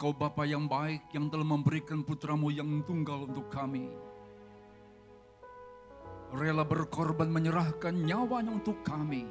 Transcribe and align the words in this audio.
Engkau 0.00 0.16
Bapa 0.16 0.48
yang 0.48 0.64
baik 0.64 1.12
yang 1.12 1.28
telah 1.28 1.44
memberikan 1.44 2.00
putramu 2.00 2.48
yang 2.48 2.80
tunggal 2.88 3.28
untuk 3.28 3.52
kami. 3.52 3.84
Rela 6.32 6.64
berkorban 6.64 7.28
menyerahkan 7.28 7.92
nyawanya 7.92 8.48
untuk 8.48 8.80
kami. 8.80 9.28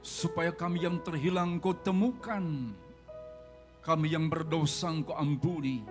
Supaya 0.00 0.48
kami 0.48 0.80
yang 0.80 0.96
terhilang 1.04 1.60
kau 1.60 1.76
temukan. 1.76 2.72
Kami 3.84 4.06
yang 4.08 4.32
berdosa 4.32 4.88
engkau 4.88 5.12
ampuni. 5.12 5.84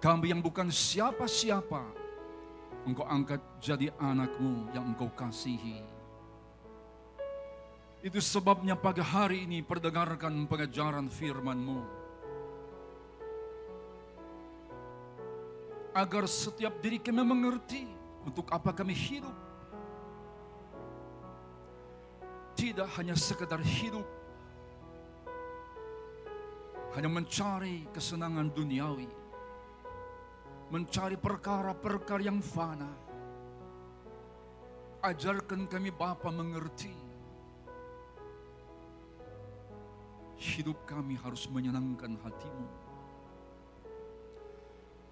Kami 0.00 0.32
yang 0.32 0.40
bukan 0.40 0.72
siapa-siapa. 0.72 1.84
Engkau 2.88 3.04
angkat 3.04 3.44
jadi 3.60 3.92
anakmu 4.00 4.72
yang 4.72 4.96
engkau 4.96 5.12
kasihi. 5.12 5.97
Itu 7.98 8.22
sebabnya 8.22 8.78
pagi 8.78 9.02
hari 9.02 9.42
ini 9.42 9.58
perdengarkan 9.58 10.46
pengajaran 10.46 11.10
firman-Mu. 11.10 11.82
Agar 15.98 16.30
setiap 16.30 16.78
diri 16.78 17.02
kami 17.02 17.26
mengerti 17.26 17.90
untuk 18.22 18.46
apa 18.54 18.70
kami 18.70 18.94
hidup. 18.94 19.34
Tidak 22.54 22.86
hanya 23.02 23.18
sekedar 23.18 23.58
hidup. 23.58 24.06
Hanya 26.94 27.10
mencari 27.10 27.82
kesenangan 27.90 28.54
duniawi. 28.54 29.10
Mencari 30.70 31.18
perkara-perkara 31.18 32.22
yang 32.22 32.38
fana. 32.38 32.94
Ajarkan 35.02 35.66
kami 35.66 35.90
Bapa 35.90 36.30
mengerti 36.30 37.07
hidup 40.38 40.86
kami 40.86 41.18
harus 41.18 41.50
menyenangkan 41.50 42.14
hatimu. 42.22 42.68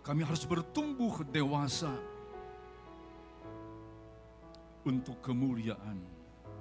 Kami 0.07 0.23
harus 0.23 0.47
bertumbuh 0.47 1.27
dewasa 1.27 1.91
untuk 4.87 5.19
kemuliaan 5.19 5.99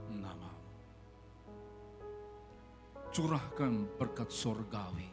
nama. 0.09 0.49
Curahkan 3.13 4.02
berkat 4.02 4.33
sorgawi. 4.33 5.08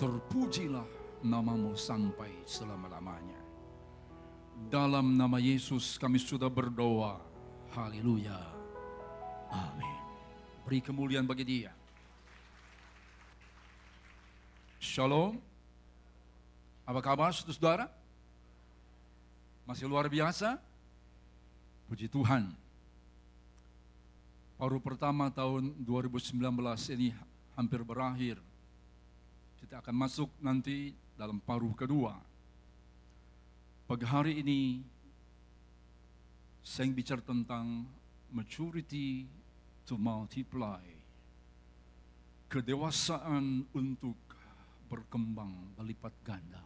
Terpujilah 0.00 0.88
namamu 1.28 1.76
sampai 1.76 2.40
selama-lamanya. 2.48 3.40
Dalam 4.72 5.12
nama 5.12 5.36
Yesus 5.36 6.00
kami 6.00 6.16
sudah 6.16 6.48
berdoa. 6.48 7.20
Haleluya. 7.76 8.40
Amin. 9.52 10.00
Beri 10.64 10.80
kemuliaan 10.80 11.28
bagi 11.28 11.44
dia. 11.44 11.85
Shalom. 14.76 15.40
Apa 16.84 17.00
kabar 17.00 17.32
saudara? 17.32 17.88
Masih 19.64 19.88
luar 19.88 20.04
biasa? 20.06 20.60
Puji 21.88 22.12
Tuhan. 22.12 22.52
Paruh 24.60 24.80
pertama 24.80 25.32
tahun 25.32 25.72
2019 25.80 26.36
ini 26.92 27.16
hampir 27.56 27.80
berakhir. 27.82 28.36
Kita 29.60 29.80
akan 29.80 29.96
masuk 29.96 30.28
nanti 30.44 30.92
dalam 31.16 31.40
paruh 31.40 31.72
kedua. 31.72 32.16
Pagi 33.88 34.04
hari 34.04 34.44
ini 34.44 34.84
saya 36.60 36.92
bicara 36.92 37.24
tentang 37.24 37.88
maturity 38.28 39.24
to 39.88 39.96
multiply. 39.96 40.84
Kedewasaan 42.46 43.66
untuk 43.72 44.25
berkembang 44.86 45.52
berlipat 45.74 46.14
ganda. 46.22 46.62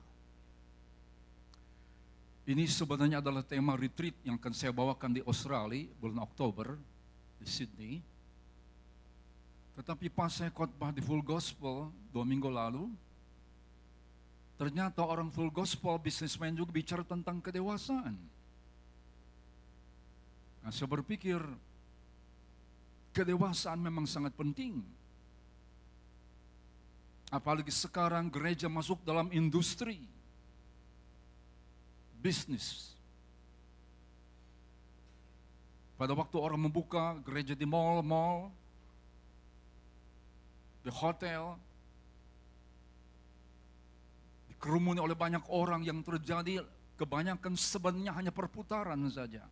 Ini 2.45 2.67
sebenarnya 2.67 3.23
adalah 3.23 3.47
tema 3.47 3.79
retreat 3.79 4.17
yang 4.27 4.35
akan 4.35 4.53
saya 4.57 4.75
bawakan 4.75 5.17
di 5.17 5.23
Australia 5.23 5.87
bulan 6.03 6.25
Oktober 6.25 6.75
di 7.39 7.47
Sydney. 7.47 7.95
Tetapi 9.79 10.13
pas 10.13 10.29
saya 10.35 10.53
khotbah 10.53 10.93
di 10.93 11.01
Full 11.01 11.25
Gospel 11.25 11.89
dua 12.11 12.25
minggu 12.27 12.51
lalu, 12.51 12.91
ternyata 14.61 15.01
orang 15.07 15.33
Full 15.33 15.49
Gospel 15.55 15.97
businessman 15.97 16.53
juga 16.53 16.75
bicara 16.75 17.07
tentang 17.07 17.41
kedewasaan. 17.41 18.19
Nah, 20.61 20.73
saya 20.75 20.91
berpikir 20.91 21.41
kedewasaan 23.17 23.81
memang 23.81 24.05
sangat 24.05 24.37
penting 24.37 24.85
Apalagi 27.31 27.71
sekarang 27.71 28.27
gereja 28.27 28.67
masuk 28.67 29.07
dalam 29.07 29.31
industri, 29.31 30.03
bisnis. 32.19 32.91
Pada 35.95 36.11
waktu 36.11 36.37
orang 36.43 36.59
membuka 36.59 37.15
gereja 37.23 37.55
di 37.55 37.63
mall-mall, 37.63 38.51
di 40.83 40.91
hotel, 40.91 41.55
dikerumuni 44.49 44.99
oleh 44.99 45.15
banyak 45.15 45.45
orang 45.53 45.85
yang 45.87 46.03
terjadi 46.03 46.65
kebanyakan 46.99 47.55
sebenarnya 47.55 48.13
hanya 48.17 48.33
perputaran 48.35 48.99
saja. 49.07 49.45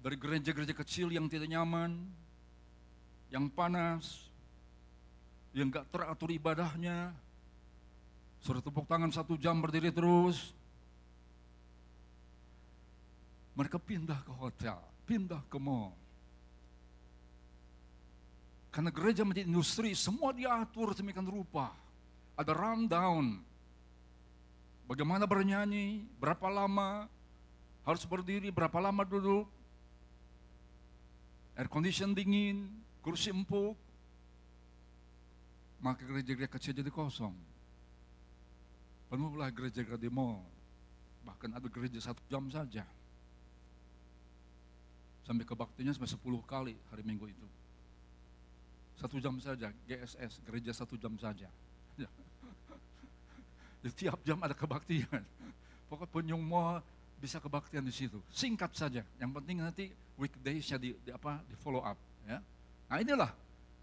Dari 0.00 0.16
gereja-gereja 0.16 0.72
kecil 0.72 1.12
yang 1.12 1.28
tidak 1.28 1.52
nyaman, 1.52 2.08
yang 3.28 3.52
panas, 3.52 4.29
yang 5.50 5.70
gak 5.70 5.90
teratur 5.90 6.30
ibadahnya, 6.30 7.10
suruh 8.38 8.62
tepuk 8.62 8.86
tangan 8.86 9.10
satu 9.10 9.34
jam 9.34 9.58
berdiri 9.58 9.90
terus. 9.90 10.54
Mereka 13.58 13.82
pindah 13.82 14.22
ke 14.22 14.32
hotel, 14.32 14.78
pindah 15.04 15.42
ke 15.50 15.58
mall. 15.58 15.92
Karena 18.70 18.94
gereja 18.94 19.26
menjadi 19.26 19.50
industri, 19.50 19.90
semua 19.98 20.30
diatur 20.30 20.94
semikian 20.94 21.26
rupa. 21.26 21.74
Ada 22.38 22.54
rundown. 22.54 23.42
Bagaimana 24.86 25.26
bernyanyi, 25.26 26.06
berapa 26.22 26.46
lama, 26.46 27.10
harus 27.82 28.06
berdiri, 28.06 28.54
berapa 28.54 28.78
lama 28.78 29.02
duduk. 29.02 29.50
Air 31.58 31.66
condition 31.66 32.14
dingin, 32.14 32.70
kursi 33.02 33.34
empuk, 33.34 33.74
maka 35.80 36.04
gereja-gereja 36.04 36.52
kecil 36.52 36.72
jadi 36.76 36.92
kosong. 36.92 37.32
Penuhlah 39.08 39.48
gereja-gereja 39.50 39.98
di 39.98 40.12
mall. 40.12 40.44
Bahkan 41.24 41.56
ada 41.56 41.66
gereja 41.66 41.98
satu 42.00 42.20
jam 42.28 42.46
saja. 42.52 42.84
Sampai 45.24 45.44
kebaktinya 45.48 45.92
sampai 45.92 46.12
sepuluh 46.12 46.40
kali 46.44 46.76
hari 46.92 47.02
minggu 47.04 47.26
itu. 47.28 47.48
Satu 49.00 49.16
jam 49.16 49.40
saja, 49.40 49.72
GSS, 49.88 50.44
gereja 50.44 50.76
satu 50.76 51.00
jam 51.00 51.16
saja. 51.16 51.48
Ya. 51.96 52.10
Tiap 53.98 54.20
jam 54.28 54.36
ada 54.44 54.52
kebaktian. 54.52 55.24
Pokoknya 55.88 56.12
penyung 56.12 56.44
mau 56.44 56.78
bisa 57.16 57.40
kebaktian 57.40 57.80
di 57.80 57.92
situ. 57.92 58.20
Singkat 58.28 58.72
saja. 58.76 59.02
Yang 59.16 59.30
penting 59.40 59.56
nanti 59.64 59.84
weekdays-nya 60.20 60.76
di, 60.76 60.92
di 61.00 61.10
apa 61.10 61.40
di 61.48 61.56
follow 61.56 61.80
up. 61.80 61.96
Ya. 62.28 62.44
Nah 62.92 62.96
inilah 63.00 63.32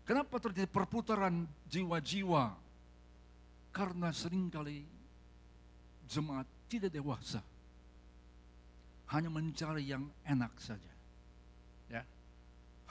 Kenapa 0.07 0.39
terjadi 0.39 0.71
perputaran 0.71 1.44
jiwa-jiwa? 1.68 2.56
Karena 3.75 4.07
sering 4.15 4.48
kali 4.48 4.88
jemaat 6.07 6.48
tidak 6.71 6.95
dewasa. 6.95 7.44
Hanya 9.12 9.27
mencari 9.27 9.83
yang 9.83 10.07
enak 10.24 10.56
saja. 10.63 10.94
Ya. 11.92 12.07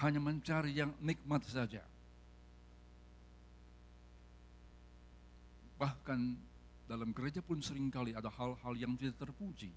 Hanya 0.04 0.20
mencari 0.20 0.76
yang 0.76 0.92
nikmat 1.00 1.40
saja. 1.48 1.80
Bahkan 5.80 6.20
dalam 6.84 7.16
gereja 7.16 7.40
pun 7.40 7.64
sering 7.64 7.88
kali 7.88 8.12
ada 8.12 8.28
hal-hal 8.28 8.76
yang 8.76 8.92
tidak 9.00 9.16
terpuji. 9.16 9.72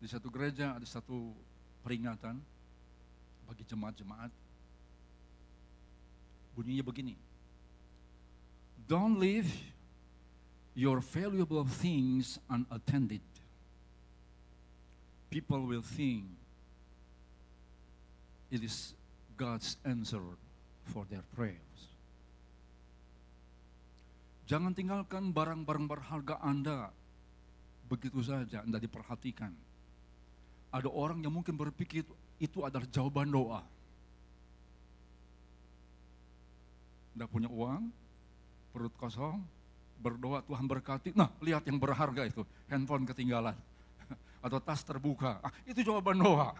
Di 0.00 0.08
satu 0.08 0.32
gereja 0.32 0.72
ada 0.72 0.88
satu 0.88 1.36
peringatan 1.84 2.40
bagi 3.44 3.64
jemaat-jemaat 3.68 4.43
Bunyinya 6.54 6.86
begini. 6.86 7.18
Don't 8.86 9.18
leave 9.18 9.50
your 10.74 11.02
valuable 11.02 11.66
things 11.66 12.38
unattended. 12.50 13.22
People 15.30 15.66
will 15.66 15.82
think 15.82 16.30
it 18.54 18.62
is 18.62 18.94
God's 19.34 19.74
answer 19.82 20.22
for 20.86 21.02
their 21.10 21.26
prayers. 21.34 21.74
Jangan 24.44 24.76
tinggalkan 24.76 25.32
barang-barang 25.32 25.88
berharga 25.88 26.36
Anda 26.44 26.92
begitu 27.88 28.20
saja, 28.20 28.62
Anda 28.62 28.76
diperhatikan. 28.76 29.50
Ada 30.68 30.90
orang 30.92 31.24
yang 31.24 31.32
mungkin 31.32 31.56
berpikir 31.56 32.04
itu 32.36 32.58
adalah 32.60 32.84
jawaban 32.92 33.32
doa. 33.32 33.64
Tidak 37.14 37.30
punya 37.30 37.46
uang, 37.46 37.94
perut 38.74 38.94
kosong, 38.98 39.38
berdoa 40.02 40.42
Tuhan 40.42 40.66
berkati. 40.66 41.14
Nah, 41.14 41.30
lihat 41.38 41.62
yang 41.64 41.78
berharga 41.78 42.26
itu, 42.26 42.42
handphone 42.66 43.06
ketinggalan 43.06 43.54
atau 44.44 44.58
tas 44.58 44.82
terbuka. 44.82 45.38
Ah, 45.40 45.54
itu 45.64 45.80
jawaban 45.86 46.18
doa. 46.18 46.52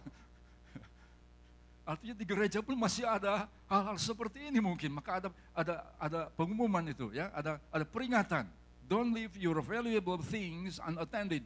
Artinya 1.91 2.15
di 2.17 2.25
gereja 2.25 2.63
pun 2.63 2.73
masih 2.79 3.05
ada 3.05 3.51
hal-hal 3.67 3.99
seperti 3.99 4.47
ini 4.47 4.63
mungkin. 4.63 4.95
Maka 4.95 5.21
ada 5.21 5.29
ada 5.51 5.75
ada 5.99 6.19
pengumuman 6.33 6.87
itu 6.87 7.11
ya, 7.11 7.29
ada 7.35 7.59
ada 7.69 7.85
peringatan. 7.85 8.47
Don't 8.85 9.13
leave 9.13 9.33
your 9.37 9.59
valuable 9.61 10.21
things 10.21 10.79
unattended. 10.81 11.43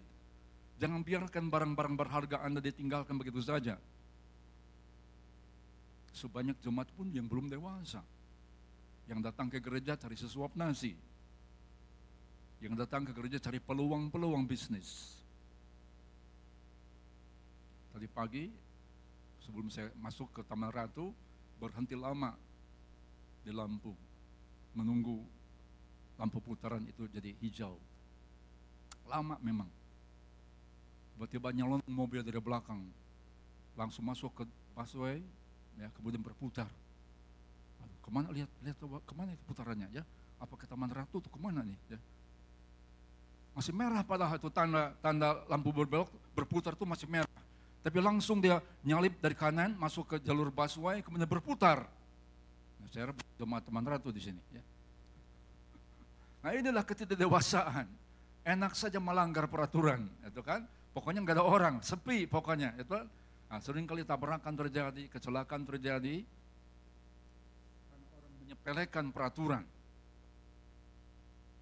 Jangan 0.80 1.04
biarkan 1.04 1.52
barang-barang 1.52 1.96
berharga 2.00 2.38
Anda 2.40 2.64
ditinggalkan 2.64 3.20
begitu 3.20 3.44
saja. 3.44 3.76
Sebanyak 6.16 6.56
jemaat 6.64 6.88
pun 6.96 7.12
yang 7.12 7.28
belum 7.28 7.52
dewasa. 7.52 8.00
Yang 9.10 9.20
datang 9.26 9.50
ke 9.50 9.58
gereja 9.58 9.98
cari 9.98 10.14
sesuap 10.14 10.54
nasi. 10.54 10.94
Yang 12.62 12.86
datang 12.86 13.10
ke 13.10 13.12
gereja 13.18 13.42
cari 13.42 13.58
peluang-peluang 13.58 14.46
bisnis. 14.46 15.18
Tadi 17.90 18.06
pagi 18.06 18.46
sebelum 19.42 19.74
saya 19.74 19.90
masuk 19.98 20.30
ke 20.30 20.42
Taman 20.46 20.70
Ratu 20.70 21.10
berhenti 21.58 21.98
lama 21.98 22.38
di 23.42 23.50
lampu 23.50 23.98
menunggu 24.78 25.26
lampu 26.20 26.38
putaran 26.44 26.84
itu 26.86 27.10
jadi 27.10 27.34
hijau. 27.42 27.80
Lama 29.10 29.40
memang 29.42 29.72
tiba-tiba 31.16 31.50
nyalon 31.56 31.82
mobil 31.90 32.22
dari 32.22 32.38
belakang, 32.38 32.84
langsung 33.74 34.06
masuk 34.06 34.32
ke 34.38 34.44
busway, 34.76 35.24
ya 35.80 35.88
kemudian 35.98 36.22
berputar. 36.22 36.68
Ke 38.10 38.18
mana 38.18 38.34
lihat 38.34 38.50
lihat 38.66 38.78
ke 38.82 39.14
mana 39.14 39.30
itu 39.38 39.44
putarannya 39.46 39.86
ya? 39.94 40.02
Apa 40.42 40.58
ke 40.58 40.66
Taman 40.66 40.90
Ratu 40.90 41.22
tuh 41.22 41.30
ke 41.30 41.38
mana 41.38 41.62
nih? 41.62 41.78
Ya. 41.94 42.02
Masih 43.54 43.70
merah 43.70 44.02
padahal 44.02 44.42
itu 44.42 44.50
tanda 44.50 44.98
tanda 44.98 45.46
lampu 45.46 45.70
berbelok 45.70 46.10
berputar 46.34 46.74
tuh 46.74 46.90
masih 46.90 47.06
merah. 47.06 47.30
Tapi 47.86 48.02
langsung 48.02 48.42
dia 48.42 48.66
nyalip 48.82 49.22
dari 49.22 49.38
kanan 49.38 49.78
masuk 49.78 50.10
ke 50.10 50.26
jalur 50.26 50.50
busway 50.50 51.06
kemudian 51.06 51.30
berputar. 51.30 51.86
Nah, 52.82 52.90
saya 52.90 53.14
jemaat 53.38 53.70
Taman 53.70 53.86
Ratu 53.86 54.10
di 54.10 54.26
sini. 54.26 54.42
Ya. 54.50 54.66
Nah 56.42 56.52
inilah 56.58 56.82
ketidakdewasaan. 56.82 57.86
Enak 58.42 58.74
saja 58.74 58.98
melanggar 58.98 59.46
peraturan, 59.46 60.10
itu 60.26 60.42
kan? 60.42 60.66
Pokoknya 60.98 61.22
nggak 61.22 61.38
ada 61.38 61.46
orang, 61.46 61.76
sepi 61.86 62.26
pokoknya. 62.26 62.74
Itu 62.82 62.98
nah, 63.46 63.62
sering 63.62 63.86
kali 63.86 64.02
tabrakan 64.02 64.58
terjadi, 64.58 65.06
kecelakaan 65.14 65.62
terjadi. 65.70 66.26
Menyepelekan 68.60 69.16
peraturan. 69.16 69.64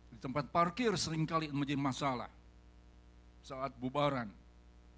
Di 0.09 0.17
tempat 0.17 0.49
parkir 0.49 0.91
sering 0.97 1.29
kali 1.29 1.47
menjadi 1.53 1.77
masalah. 1.77 2.27
Saat 3.45 3.77
bubaran, 3.79 4.27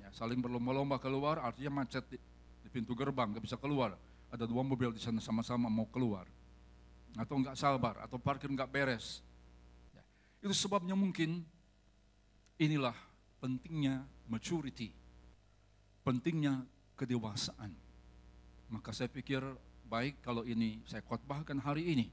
ya, 0.01 0.09
saling 0.15 0.41
berlomba-lomba 0.41 0.97
keluar, 0.97 1.43
artinya 1.43 1.83
macet 1.83 2.01
di, 2.09 2.17
di 2.63 2.69
pintu 2.71 2.95
gerbang, 2.95 3.29
nggak 3.29 3.45
bisa 3.45 3.59
keluar. 3.59 3.93
Ada 4.31 4.49
dua 4.49 4.65
mobil 4.65 4.89
di 4.95 5.01
sana 5.03 5.21
sama-sama 5.21 5.69
mau 5.69 5.85
keluar. 5.91 6.25
Atau 7.13 7.37
nggak 7.37 7.59
sabar, 7.59 8.01
atau 8.01 8.17
parkir 8.17 8.49
nggak 8.49 8.71
beres. 8.71 9.21
Ya. 9.93 10.01
Itu 10.41 10.55
sebabnya 10.55 10.97
mungkin 10.97 11.45
inilah 12.57 12.95
pentingnya 13.37 14.07
maturity, 14.25 14.89
pentingnya 16.01 16.65
kedewasaan. 16.97 17.69
Maka 18.73 18.89
saya 18.95 19.11
pikir 19.11 19.41
baik 19.89 20.21
kalau 20.21 20.45
ini 20.45 20.77
saya 20.85 21.01
khotbahkan 21.01 21.57
hari 21.57 21.97
ini. 21.97 22.07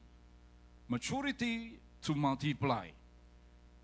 Maturity 0.88 1.76
to 2.00 2.16
multiply. 2.16 2.88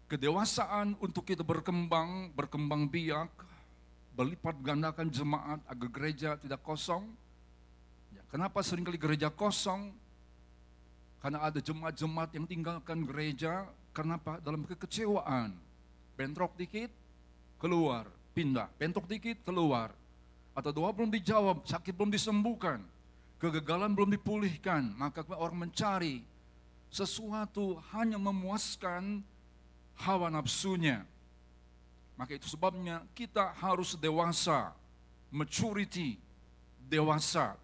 Kedewasaan 0.08 0.96
untuk 1.04 1.28
kita 1.28 1.44
berkembang, 1.44 2.32
berkembang 2.32 2.88
biak, 2.88 3.28
berlipat 4.16 4.56
gandakan 4.64 5.12
jemaat 5.12 5.60
agar 5.68 5.88
gereja 5.92 6.40
tidak 6.40 6.64
kosong. 6.64 7.04
Ya, 8.12 8.24
kenapa 8.32 8.64
sering 8.64 8.84
kali 8.88 8.96
gereja 8.96 9.28
kosong? 9.28 9.92
Karena 11.20 11.44
ada 11.44 11.60
jemaat-jemaat 11.60 12.32
yang 12.32 12.48
tinggalkan 12.48 13.04
gereja, 13.04 13.68
kenapa? 13.92 14.40
Dalam 14.40 14.64
kekecewaan. 14.68 15.54
Bentrok 16.16 16.56
dikit, 16.56 16.92
keluar 17.56 18.04
pindah, 18.32 18.68
bentuk 18.80 19.04
dikit, 19.06 19.38
keluar. 19.44 19.92
Atau 20.52 20.72
doa 20.72 20.92
belum 20.92 21.08
dijawab, 21.08 21.64
sakit 21.64 21.96
belum 21.96 22.12
disembuhkan, 22.12 22.84
kegagalan 23.42 23.90
belum 23.90 24.14
dipulihkan, 24.14 24.94
maka 24.94 25.26
orang 25.34 25.66
mencari 25.66 26.22
sesuatu 26.86 27.82
hanya 27.90 28.14
memuaskan 28.14 29.18
hawa 29.98 30.30
nafsunya. 30.30 31.02
Maka 32.14 32.38
itu 32.38 32.46
sebabnya 32.46 33.02
kita 33.18 33.50
harus 33.58 33.98
dewasa, 33.98 34.70
maturity, 35.34 36.22
dewasa, 36.86 37.58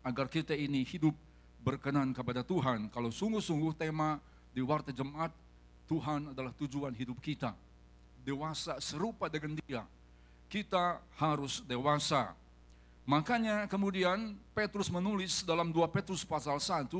agar 0.00 0.24
kita 0.32 0.56
ini 0.56 0.88
hidup 0.88 1.12
berkenan 1.60 2.16
kepada 2.16 2.40
Tuhan. 2.40 2.88
Kalau 2.88 3.12
sungguh-sungguh 3.12 3.76
tema 3.76 4.16
di 4.56 4.64
Warta 4.64 4.88
Jemaat, 4.88 5.36
Tuhan 5.84 6.32
adalah 6.32 6.56
tujuan 6.56 6.96
hidup 6.96 7.20
kita. 7.20 7.52
Dewasa 8.24 8.80
serupa 8.80 9.28
dengan 9.28 9.60
dia 9.60 9.84
kita 10.50 10.98
harus 11.14 11.62
dewasa. 11.62 12.34
Makanya 13.10 13.66
kemudian 13.66 14.38
Petrus 14.54 14.86
menulis 14.86 15.42
dalam 15.42 15.74
2 15.74 15.82
Petrus 15.90 16.22
pasal 16.22 16.62
1 16.62 16.94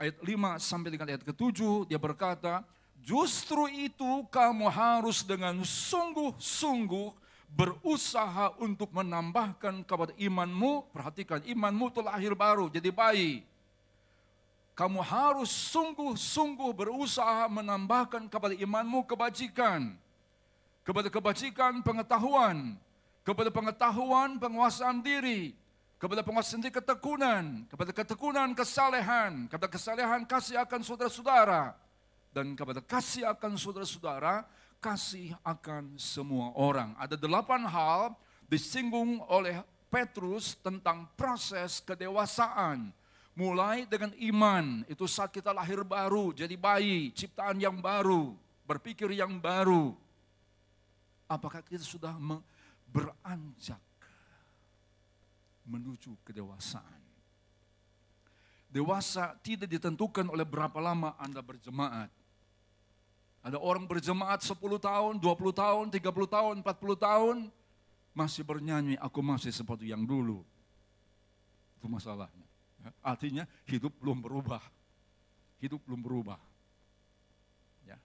ayat 0.00 0.16
5 0.24 0.56
sampai 0.56 0.88
dengan 0.88 1.12
ayat 1.12 1.20
ke-7 1.28 1.84
dia 1.92 2.00
berkata, 2.00 2.64
"Justru 3.04 3.68
itu 3.68 4.24
kamu 4.32 4.64
harus 4.72 5.20
dengan 5.20 5.60
sungguh-sungguh 5.60 7.12
berusaha 7.52 8.56
untuk 8.64 8.88
menambahkan 8.96 9.84
kepada 9.84 10.16
imanmu, 10.16 10.88
perhatikan 10.88 11.44
imanmu 11.44 11.92
telah 11.92 12.16
lahir 12.16 12.32
baru 12.32 12.72
jadi 12.72 12.88
bayi. 12.88 13.44
Kamu 14.72 15.04
harus 15.04 15.52
sungguh-sungguh 15.52 16.72
berusaha 16.72 17.44
menambahkan 17.52 18.24
kepada 18.32 18.56
imanmu 18.56 19.04
kebajikan." 19.04 20.00
kepada 20.86 21.10
kebajikan 21.10 21.82
pengetahuan, 21.82 22.78
kepada 23.26 23.50
pengetahuan 23.50 24.38
penguasaan 24.38 25.02
diri, 25.02 25.50
kepada 25.98 26.22
penguasaan 26.22 26.62
diri 26.62 26.70
ketekunan, 26.78 27.66
kepada 27.66 27.90
ketekunan 27.90 28.54
kesalehan, 28.54 29.50
kepada 29.50 29.66
kesalehan 29.66 30.22
kasih 30.22 30.62
akan 30.62 30.80
saudara-saudara, 30.86 31.74
dan 32.30 32.54
kepada 32.54 32.78
kasih 32.78 33.26
akan 33.26 33.58
saudara-saudara, 33.58 34.46
kasih 34.78 35.34
akan 35.42 35.98
semua 35.98 36.54
orang. 36.54 36.94
Ada 37.02 37.18
delapan 37.18 37.66
hal 37.66 38.14
disinggung 38.46 39.18
oleh 39.26 39.58
Petrus 39.90 40.54
tentang 40.62 41.10
proses 41.18 41.82
kedewasaan. 41.82 42.94
Mulai 43.36 43.84
dengan 43.84 44.14
iman, 44.16 44.80
itu 44.88 45.04
saat 45.04 45.28
kita 45.28 45.52
lahir 45.52 45.84
baru, 45.84 46.32
jadi 46.32 46.56
bayi, 46.56 47.12
ciptaan 47.12 47.60
yang 47.60 47.84
baru, 47.84 48.32
berpikir 48.64 49.12
yang 49.12 49.36
baru, 49.36 49.92
Apakah 51.26 51.58
kita 51.58 51.82
sudah 51.82 52.14
beranjak 52.96 53.82
menuju 55.68 56.16
kedewasaan? 56.24 57.04
Dewasa 58.72 59.36
tidak 59.44 59.68
ditentukan 59.68 60.26
oleh 60.32 60.44
berapa 60.48 60.76
lama 60.80 61.12
Anda 61.20 61.44
berjemaat. 61.44 62.08
Ada 63.44 63.62
orang 63.62 63.86
berjemaat 63.86 64.42
10 64.42 64.58
tahun, 64.58 65.14
20 65.22 65.54
tahun, 65.54 65.86
30 65.92 66.26
tahun, 66.26 66.54
40 66.66 66.96
tahun, 66.98 67.36
masih 68.10 68.42
bernyanyi, 68.42 68.98
aku 68.98 69.22
masih 69.22 69.54
seperti 69.54 69.94
yang 69.94 70.02
dulu. 70.02 70.42
Itu 71.78 71.86
masalahnya. 71.86 72.48
Artinya 73.04 73.46
hidup 73.70 73.94
belum 74.02 74.18
berubah. 74.18 74.62
Hidup 75.62 75.78
belum 75.86 76.02
berubah. 76.02 76.40
Ya. 77.86 78.00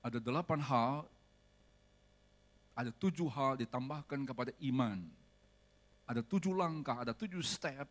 Ada 0.00 0.22
delapan 0.24 0.58
hal 0.64 1.04
ada 2.80 2.90
tujuh 2.96 3.28
hal 3.28 3.60
ditambahkan 3.60 4.24
kepada 4.24 4.56
iman. 4.72 5.04
Ada 6.08 6.24
tujuh 6.24 6.56
langkah, 6.56 6.96
ada 6.96 7.12
tujuh 7.12 7.44
step 7.44 7.84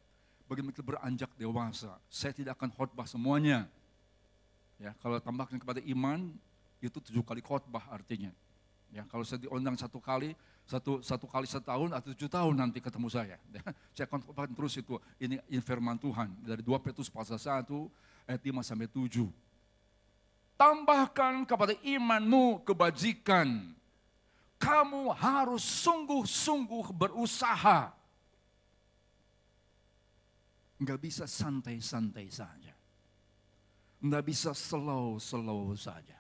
bagaimana 0.50 0.74
kita 0.74 0.82
beranjak 0.82 1.32
dewasa. 1.38 1.94
Saya 2.10 2.34
tidak 2.34 2.58
akan 2.58 2.74
khotbah 2.74 3.06
semuanya. 3.06 3.70
Ya, 4.82 4.98
kalau 4.98 5.22
tambahkan 5.22 5.62
kepada 5.62 5.78
iman, 5.94 6.34
itu 6.82 6.98
tujuh 6.98 7.22
kali 7.22 7.46
khotbah 7.46 7.86
artinya. 7.94 8.34
Ya, 8.90 9.06
kalau 9.06 9.22
saya 9.22 9.46
diundang 9.46 9.78
satu 9.78 10.02
kali, 10.02 10.34
satu 10.66 11.06
satu 11.06 11.30
kali 11.30 11.46
setahun 11.46 11.94
atau 11.94 12.10
tujuh 12.10 12.26
tahun 12.26 12.58
nanti 12.58 12.82
ketemu 12.82 13.08
saya. 13.14 13.38
Ya, 13.54 13.62
saya 13.94 14.06
akan 14.10 14.26
khotbahkan 14.26 14.54
terus 14.58 14.74
itu. 14.74 14.98
Ini, 15.22 15.38
firman 15.62 16.02
Tuhan 16.02 16.34
dari 16.42 16.66
2 16.66 16.74
Petrus 16.82 17.14
pasal 17.14 17.38
1 17.38 17.70
ayat 18.26 18.42
5 18.42 18.66
sampai 18.66 18.90
7. 18.90 19.30
Tambahkan 20.60 21.48
kepada 21.48 21.78
imanmu 21.86 22.66
kebajikan 22.68 23.79
kamu 24.60 25.16
harus 25.16 25.64
sungguh-sungguh 25.64 26.92
berusaha. 26.92 27.96
Nggak 30.80 31.00
bisa 31.00 31.24
santai-santai 31.24 32.28
saja. 32.28 32.76
Nggak 34.04 34.24
bisa 34.28 34.52
slow-slow 34.52 35.76
saja. 35.80 36.20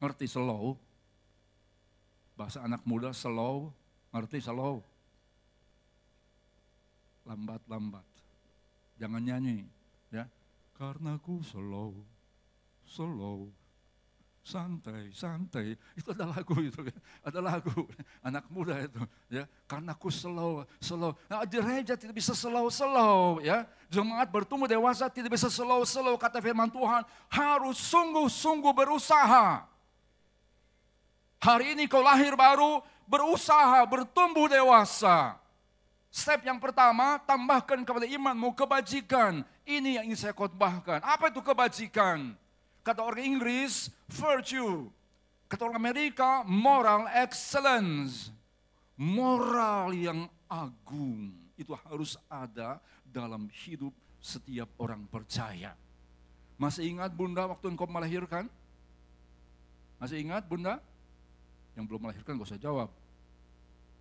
Ngerti 0.00 0.28
slow? 0.28 0.76
Bahasa 2.36 2.60
anak 2.60 2.84
muda 2.84 3.16
slow, 3.16 3.72
ngerti 4.12 4.44
slow? 4.44 4.84
Lambat-lambat. 7.24 8.04
Jangan 9.00 9.24
nyanyi, 9.24 9.64
ya. 10.12 10.28
Karena 10.76 11.16
ku 11.16 11.40
slow, 11.40 11.96
slow, 12.84 13.48
santai, 14.46 15.10
santai. 15.10 15.74
Itu 15.98 16.14
ada 16.14 16.30
lagu 16.30 16.54
itu, 16.62 16.86
ya. 16.86 16.96
ada 17.26 17.42
lagu 17.42 17.82
anak 18.22 18.46
muda 18.46 18.78
itu, 18.78 19.02
ya. 19.26 19.42
Karena 19.66 19.90
ku 19.98 20.06
slow, 20.06 20.62
slow. 20.78 21.18
Nah, 21.26 21.42
gereja 21.42 21.98
tidak 21.98 22.14
bisa 22.14 22.30
slow, 22.30 22.70
slow, 22.70 23.42
ya. 23.42 23.66
Jemaat 23.90 24.30
bertumbuh 24.30 24.70
dewasa 24.70 25.10
tidak 25.10 25.34
bisa 25.34 25.50
slow, 25.50 25.82
slow. 25.82 26.14
Kata 26.14 26.38
firman 26.38 26.70
Tuhan 26.70 27.02
harus 27.26 27.82
sungguh-sungguh 27.82 28.70
berusaha. 28.70 29.66
Hari 31.42 31.74
ini 31.74 31.90
kau 31.90 32.00
lahir 32.00 32.38
baru, 32.38 32.80
berusaha, 33.10 33.82
bertumbuh 33.90 34.46
dewasa. 34.46 35.42
Step 36.08 36.46
yang 36.46 36.62
pertama, 36.62 37.18
tambahkan 37.26 37.82
kepada 37.82 38.06
imanmu 38.08 38.54
kebajikan. 38.54 39.42
Ini 39.66 40.00
yang 40.00 40.04
ingin 40.08 40.16
saya 40.16 40.32
khotbahkan. 40.32 41.02
Apa 41.02 41.28
itu 41.28 41.42
kebajikan? 41.42 42.32
Kata 42.86 43.02
orang 43.02 43.26
Inggris, 43.26 43.90
virtue. 44.06 44.86
Kata 45.50 45.66
orang 45.66 45.82
Amerika, 45.82 46.46
moral 46.46 47.10
excellence. 47.10 48.30
Moral 48.94 49.90
yang 49.90 50.30
agung. 50.46 51.34
Itu 51.58 51.74
harus 51.74 52.14
ada 52.30 52.78
dalam 53.02 53.50
hidup 53.66 53.90
setiap 54.22 54.70
orang 54.78 55.02
percaya. 55.10 55.74
Masih 56.54 56.86
ingat 56.86 57.10
bunda 57.10 57.50
waktu 57.50 57.74
engkau 57.74 57.90
melahirkan? 57.90 58.46
Masih 59.98 60.22
ingat 60.22 60.46
bunda? 60.46 60.78
Yang 61.74 61.90
belum 61.90 62.00
melahirkan 62.06 62.38
gak 62.38 62.54
usah 62.54 62.62
jawab. 62.62 62.88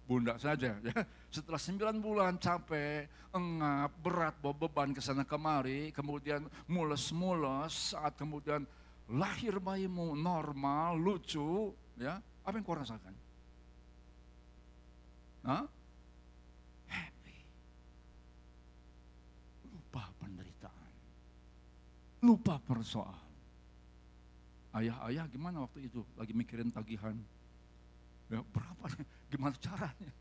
Bunda 0.05 0.37
saja 0.37 0.77
ya. 0.85 0.95
Setelah 1.33 1.57
sembilan 1.57 1.97
bulan 1.97 2.37
capek, 2.37 3.33
engap, 3.33 3.91
berat, 3.99 4.37
bawa 4.37 4.53
beban 4.53 4.93
ke 4.93 5.01
sana 5.01 5.25
kemari, 5.25 5.89
kemudian 5.89 6.45
mules-mules, 6.69 7.97
saat 7.97 8.13
kemudian 8.13 8.63
lahir 9.09 9.57
bayimu 9.57 10.13
normal, 10.13 11.01
lucu, 11.01 11.73
ya, 11.97 12.21
apa 12.21 12.53
yang 12.53 12.65
kau 12.65 12.77
rasakan? 12.77 13.13
Hah? 15.45 15.65
Happy. 16.89 17.37
Lupa 19.73 20.05
penderitaan. 20.21 20.91
Lupa 22.21 22.55
persoalan. 22.61 23.25
Ayah-ayah 24.75 25.25
gimana 25.29 25.65
waktu 25.65 25.89
itu? 25.89 26.05
Lagi 26.17 26.33
mikirin 26.33 26.69
tagihan. 26.73 27.17
Ya, 28.29 28.41
berapa? 28.41 28.85
Gimana 29.29 29.55
caranya? 29.61 30.11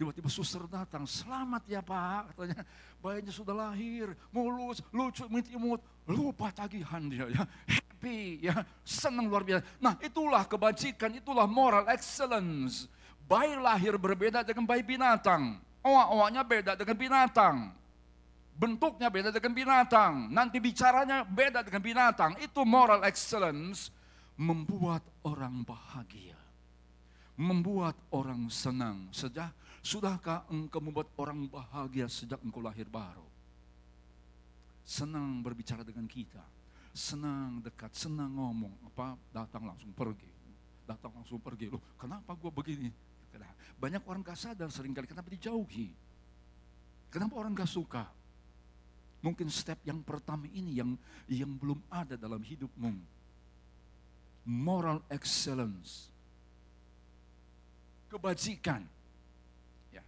Tiba-tiba 0.00 0.32
suster 0.32 0.64
datang, 0.64 1.04
selamat 1.04 1.68
ya 1.68 1.84
pak, 1.84 2.32
katanya 2.32 2.64
bayinya 3.04 3.28
sudah 3.28 3.52
lahir, 3.52 4.16
mulus, 4.32 4.80
lucu, 4.88 5.28
imut, 5.28 5.44
imut, 5.52 5.80
lupa 6.08 6.48
tagihan 6.48 7.04
dia, 7.04 7.28
ya. 7.28 7.44
happy, 7.68 8.40
ya, 8.40 8.64
senang 8.80 9.28
luar 9.28 9.44
biasa. 9.44 9.66
Nah 9.76 9.98
itulah 10.00 10.46
kebajikan, 10.48 11.18
itulah 11.18 11.44
moral 11.44 11.84
excellence. 11.92 12.88
Bayi 13.28 13.60
lahir 13.60 14.00
berbeda 14.00 14.40
dengan 14.40 14.64
bayi 14.64 14.80
binatang, 14.80 15.60
owa-owanya 15.84 16.46
beda 16.46 16.72
dengan 16.78 16.96
binatang. 16.96 17.56
Bentuknya 18.56 19.12
beda 19.12 19.34
dengan 19.34 19.52
binatang, 19.52 20.12
nanti 20.32 20.62
bicaranya 20.62 21.26
beda 21.28 21.60
dengan 21.60 21.82
binatang. 21.84 22.38
Itu 22.40 22.64
moral 22.64 23.04
excellence 23.04 23.90
membuat 24.38 25.02
orang 25.26 25.66
bahagia 25.66 26.37
membuat 27.38 27.94
orang 28.10 28.50
senang. 28.50 29.06
Sejak 29.14 29.54
sudahkah 29.78 30.42
engkau 30.50 30.82
membuat 30.82 31.06
orang 31.14 31.46
bahagia 31.46 32.10
sejak 32.10 32.42
engkau 32.42 32.58
lahir 32.58 32.90
baru? 32.90 33.24
Senang 34.82 35.38
berbicara 35.44 35.86
dengan 35.86 36.10
kita, 36.10 36.42
senang 36.90 37.62
dekat, 37.62 37.94
senang 37.94 38.34
ngomong, 38.34 38.74
apa 38.90 39.14
datang 39.30 39.70
langsung 39.70 39.94
pergi, 39.94 40.28
datang 40.82 41.14
langsung 41.14 41.38
pergi. 41.38 41.70
Loh, 41.70 41.80
kenapa 41.94 42.34
gue 42.34 42.50
begini? 42.50 42.90
Banyak 43.78 44.02
orang 44.10 44.26
gak 44.26 44.42
sadar 44.42 44.66
sering 44.74 44.90
kali 44.90 45.06
kenapa 45.06 45.30
dijauhi. 45.30 45.94
Kenapa 47.14 47.38
orang 47.38 47.54
gak 47.54 47.70
suka? 47.70 48.10
Mungkin 49.22 49.46
step 49.54 49.78
yang 49.86 50.02
pertama 50.02 50.50
ini 50.50 50.82
yang 50.82 50.98
yang 51.30 51.54
belum 51.54 51.78
ada 51.86 52.18
dalam 52.18 52.42
hidupmu. 52.42 52.98
Moral 54.48 54.98
excellence 55.06 56.10
kebajikan. 58.08 58.82
Ya. 59.92 60.02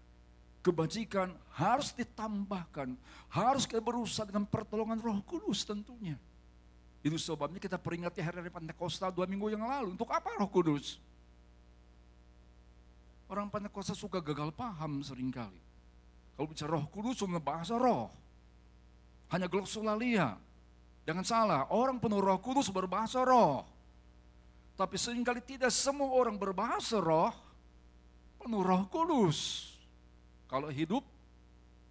Kebajikan 0.65 1.37
harus 1.55 1.93
ditambahkan, 1.93 2.97
harus 3.29 3.69
kita 3.69 3.79
berusaha 3.85 4.27
dengan 4.27 4.49
pertolongan 4.49 4.99
roh 4.99 5.21
kudus 5.23 5.63
tentunya. 5.63 6.17
Itu 7.01 7.17
sebabnya 7.17 7.57
kita 7.57 7.81
peringati 7.81 8.21
hari 8.21 8.45
hari 8.45 8.53
Pentakosta 8.53 9.09
dua 9.09 9.25
minggu 9.25 9.53
yang 9.53 9.65
lalu. 9.65 9.97
Untuk 9.97 10.09
apa 10.13 10.37
roh 10.37 10.49
kudus? 10.49 11.01
Orang 13.31 13.49
Pentakosta 13.49 13.97
suka 13.97 14.21
gagal 14.21 14.53
paham 14.53 15.01
sering 15.01 15.33
kali. 15.33 15.61
Kalau 16.37 16.49
bicara 16.49 16.77
roh 16.77 16.85
kudus 16.89 17.21
cuma 17.21 17.41
bahasa 17.41 17.77
roh. 17.77 18.13
Hanya 19.33 19.47
glossolalia. 19.47 20.37
Jangan 21.09 21.25
salah, 21.25 21.61
orang 21.73 21.97
penuh 21.97 22.21
roh 22.21 22.37
kudus 22.37 22.69
berbahasa 22.69 23.25
roh. 23.25 23.65
Tapi 24.77 24.97
sering 24.97 25.25
kali 25.25 25.45
tidak 25.45 25.73
semua 25.73 26.09
orang 26.09 26.37
berbahasa 26.41 27.01
roh 27.01 27.33
penuh 28.41 28.65
roh 28.65 28.89
kudus. 28.89 29.71
Kalau 30.49 30.73
hidup 30.73 31.05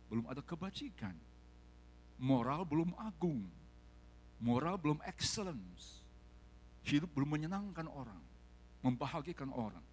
belum 0.10 0.26
ada 0.26 0.42
kebajikan. 0.42 1.14
Moral 2.20 2.66
belum 2.66 2.92
agung. 3.00 3.46
Moral 4.42 4.76
belum 4.82 5.00
excellence. 5.06 6.02
Hidup 6.84 7.14
belum 7.14 7.40
menyenangkan 7.40 7.86
orang. 7.88 8.20
Membahagiakan 8.82 9.54
orang. 9.54 9.86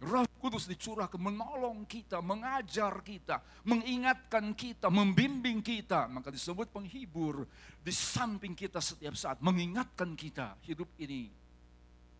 Roh 0.00 0.24
Kudus 0.40 0.64
dicurahkan 0.64 1.20
menolong 1.20 1.84
kita, 1.84 2.24
mengajar 2.24 3.04
kita, 3.04 3.44
mengingatkan 3.68 4.56
kita, 4.56 4.88
membimbing 4.88 5.60
kita. 5.60 6.08
Maka 6.08 6.32
disebut 6.32 6.72
penghibur 6.72 7.44
di 7.84 7.92
samping 7.92 8.56
kita 8.56 8.80
setiap 8.80 9.12
saat, 9.12 9.36
mengingatkan 9.44 10.16
kita 10.16 10.56
hidup 10.64 10.88
ini 10.96 11.28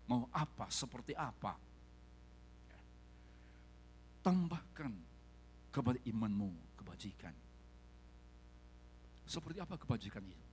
mau 0.04 0.28
apa, 0.36 0.68
seperti 0.68 1.16
apa, 1.16 1.56
tambahkan 4.20 4.92
kepada 5.70 5.98
imanmu 6.04 6.50
kebajikan. 6.76 7.32
Seperti 9.24 9.62
apa 9.62 9.78
kebajikan 9.78 10.24
itu? 10.26 10.46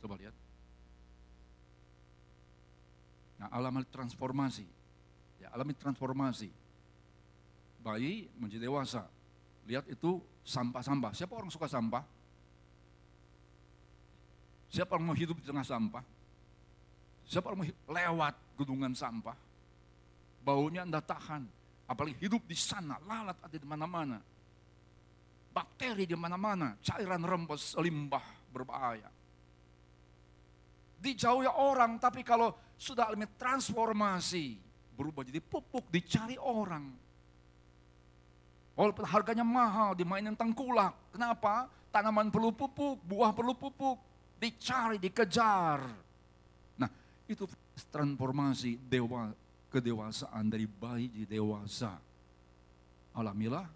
Coba 0.00 0.16
lihat. 0.16 0.32
Nah, 3.38 3.48
alami 3.52 3.84
transformasi. 3.86 4.66
Ya, 5.38 5.52
alami 5.54 5.76
transformasi. 5.76 6.50
Bayi 7.84 8.26
menjadi 8.40 8.66
dewasa. 8.66 9.06
Lihat 9.68 9.86
itu 9.92 10.18
sampah-sampah. 10.42 11.12
Siapa 11.12 11.36
orang 11.36 11.52
suka 11.52 11.68
sampah? 11.68 12.02
Siapa 14.72 14.96
orang 14.96 15.12
mau 15.12 15.18
hidup 15.18 15.36
di 15.38 15.46
tengah 15.46 15.64
sampah? 15.64 16.02
Siapa 17.28 17.52
orang 17.52 17.60
mau 17.62 17.68
lewat 17.92 18.34
gunungan 18.56 18.96
sampah? 18.96 19.36
Baunya 20.42 20.88
anda 20.88 21.04
tahan 21.04 21.57
Apalagi 21.88 22.20
hidup 22.20 22.44
di 22.44 22.52
sana, 22.52 23.00
lalat 23.08 23.40
ada 23.40 23.56
di 23.56 23.64
mana-mana. 23.64 24.20
Bakteri 25.48 26.04
di 26.04 26.12
mana-mana, 26.12 26.76
cairan 26.84 27.24
rembes, 27.24 27.72
limbah 27.80 28.22
berbahaya. 28.52 29.08
Dijauhi 31.00 31.48
orang, 31.48 31.96
tapi 31.96 32.20
kalau 32.20 32.52
sudah 32.76 33.08
alami 33.08 33.24
transformasi, 33.40 34.60
berubah 34.92 35.24
jadi 35.24 35.40
pupuk, 35.40 35.88
dicari 35.88 36.36
orang. 36.36 36.92
Walaupun 38.76 39.08
harganya 39.08 39.42
mahal, 39.42 39.96
dimainin 39.96 40.36
tengkulak. 40.36 40.94
Kenapa? 41.10 41.66
Tanaman 41.88 42.28
perlu 42.28 42.52
pupuk, 42.52 43.00
buah 43.02 43.32
perlu 43.32 43.56
pupuk. 43.56 43.98
Dicari, 44.38 45.02
dikejar. 45.02 45.82
Nah, 46.78 46.90
itu 47.26 47.48
transformasi 47.90 48.78
dewa 48.78 49.34
kedewasaan 49.68 50.48
dari 50.48 50.64
bayi 50.64 51.12
di 51.12 51.24
dewasa. 51.28 51.96
Alamilah, 53.12 53.66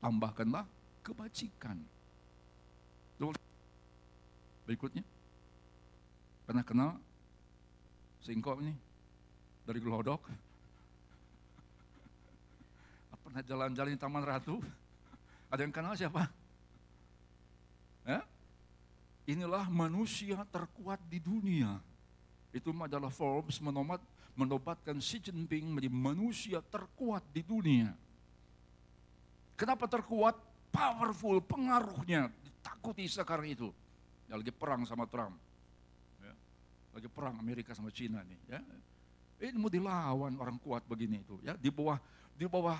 tambahkanlah 0.00 0.66
kebajikan. 1.04 1.78
Berikutnya, 4.64 5.04
pernah 6.48 6.64
kenal 6.64 6.96
singkok 8.24 8.64
ini? 8.64 8.72
dari 9.64 9.80
Glodok. 9.80 10.28
Pernah 13.24 13.40
jalan-jalan 13.40 13.96
di 13.96 14.00
Taman 14.00 14.24
Ratu? 14.24 14.60
Ada 15.48 15.64
yang 15.64 15.72
kenal 15.72 15.96
siapa? 15.96 16.28
Ya? 18.04 18.20
Inilah 19.24 19.64
manusia 19.72 20.44
terkuat 20.52 21.00
di 21.08 21.16
dunia. 21.16 21.80
Itu 22.52 22.76
majalah 22.76 23.08
Forbes 23.08 23.56
menomat, 23.64 24.04
menobatkan 24.34 24.98
Xi 24.98 25.22
Jinping 25.22 25.70
menjadi 25.70 25.90
manusia 25.90 26.58
terkuat 26.60 27.22
di 27.30 27.42
dunia. 27.46 27.94
Kenapa 29.54 29.86
terkuat? 29.86 30.34
Powerful, 30.74 31.38
pengaruhnya, 31.38 32.26
ditakuti 32.42 33.06
sekarang 33.06 33.46
itu. 33.46 33.70
Ya, 34.26 34.34
lagi 34.34 34.50
perang 34.50 34.82
sama 34.82 35.06
Trump. 35.06 35.38
Ya. 36.18 36.34
Lagi 36.90 37.06
perang 37.06 37.38
Amerika 37.38 37.70
sama 37.78 37.94
Cina 37.94 38.26
nih. 38.26 38.40
Ya. 38.50 38.60
Ini 39.38 39.54
mau 39.54 39.70
dilawan 39.70 40.34
orang 40.34 40.58
kuat 40.58 40.82
begini 40.90 41.22
itu. 41.22 41.38
Ya. 41.46 41.54
Di 41.54 41.70
bawah 41.70 42.02
di 42.34 42.50
bawah 42.50 42.74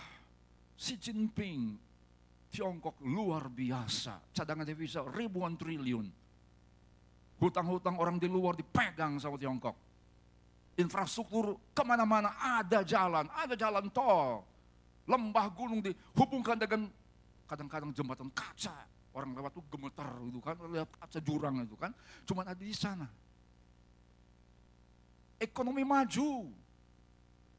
Xi 0.75 0.99
Jinping, 0.99 1.79
Tiongkok 2.51 2.99
luar 3.07 3.47
biasa. 3.47 4.19
Cadangan 4.35 4.67
devisa 4.67 5.07
ribuan 5.07 5.55
triliun. 5.55 6.11
Hutang-hutang 7.39 7.95
orang 7.99 8.19
di 8.19 8.27
luar 8.27 8.59
dipegang 8.59 9.23
sama 9.23 9.39
Tiongkok. 9.39 9.75
Infrastruktur 10.75 11.54
ke 11.71 11.83
mana-mana 11.87 12.35
ada 12.35 12.83
jalan, 12.83 13.31
ada 13.31 13.54
jalan 13.54 13.87
tol. 13.95 14.43
Lembah 15.07 15.47
gunung 15.54 15.85
dihubungkan 15.85 16.59
dengan 16.59 16.90
kadang-kadang 17.47 17.95
jembatan 17.95 18.26
kaca. 18.35 18.75
Orang 19.14 19.31
lewat 19.38 19.54
tuh 19.54 19.62
gemeter 19.71 20.09
itu 20.26 20.40
kan, 20.43 20.59
lihat 20.75 20.90
kaca 20.99 21.19
jurang 21.23 21.62
itu 21.62 21.78
kan. 21.78 21.95
Cuma 22.26 22.43
ada 22.43 22.59
di 22.59 22.75
sana. 22.75 23.07
Ekonomi 25.38 25.87
maju. 25.87 26.50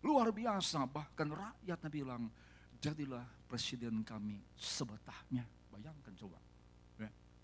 Luar 0.03 0.29
biasa, 0.29 0.85
bahkan 0.85 1.31
rakyatnya 1.31 1.89
bilang, 1.89 2.29
jadilah 2.77 3.25
presiden 3.47 4.03
kami 4.03 4.37
sebetahnya. 4.53 5.47
Bayangkan 5.71 6.13
coba. 6.19 6.44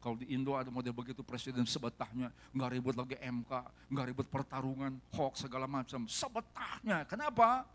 Kalau 0.02 0.18
di 0.18 0.34
Indo 0.34 0.58
ada 0.58 0.74
model 0.74 0.98
begitu 0.98 1.22
presiden 1.22 1.62
sebetahnya, 1.62 2.34
nggak 2.58 2.70
ribut 2.74 2.98
lagi 2.98 3.22
MK, 3.22 3.52
nggak 3.94 4.06
ribut 4.10 4.28
pertarungan, 4.34 4.98
hoax 5.14 5.46
segala 5.46 5.70
macam, 5.70 6.10
sebetahnya. 6.10 7.06
Kenapa? 7.06 7.70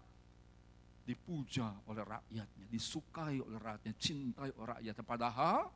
Dipuja 1.06 1.71
oleh 1.87 2.02
rakyatnya, 2.02 2.66
disukai 2.66 3.38
oleh 3.38 3.62
rakyatnya, 3.62 3.95
cintai 3.95 4.50
oleh 4.59 4.66
rakyatnya. 4.75 5.06
Padahal 5.06 5.71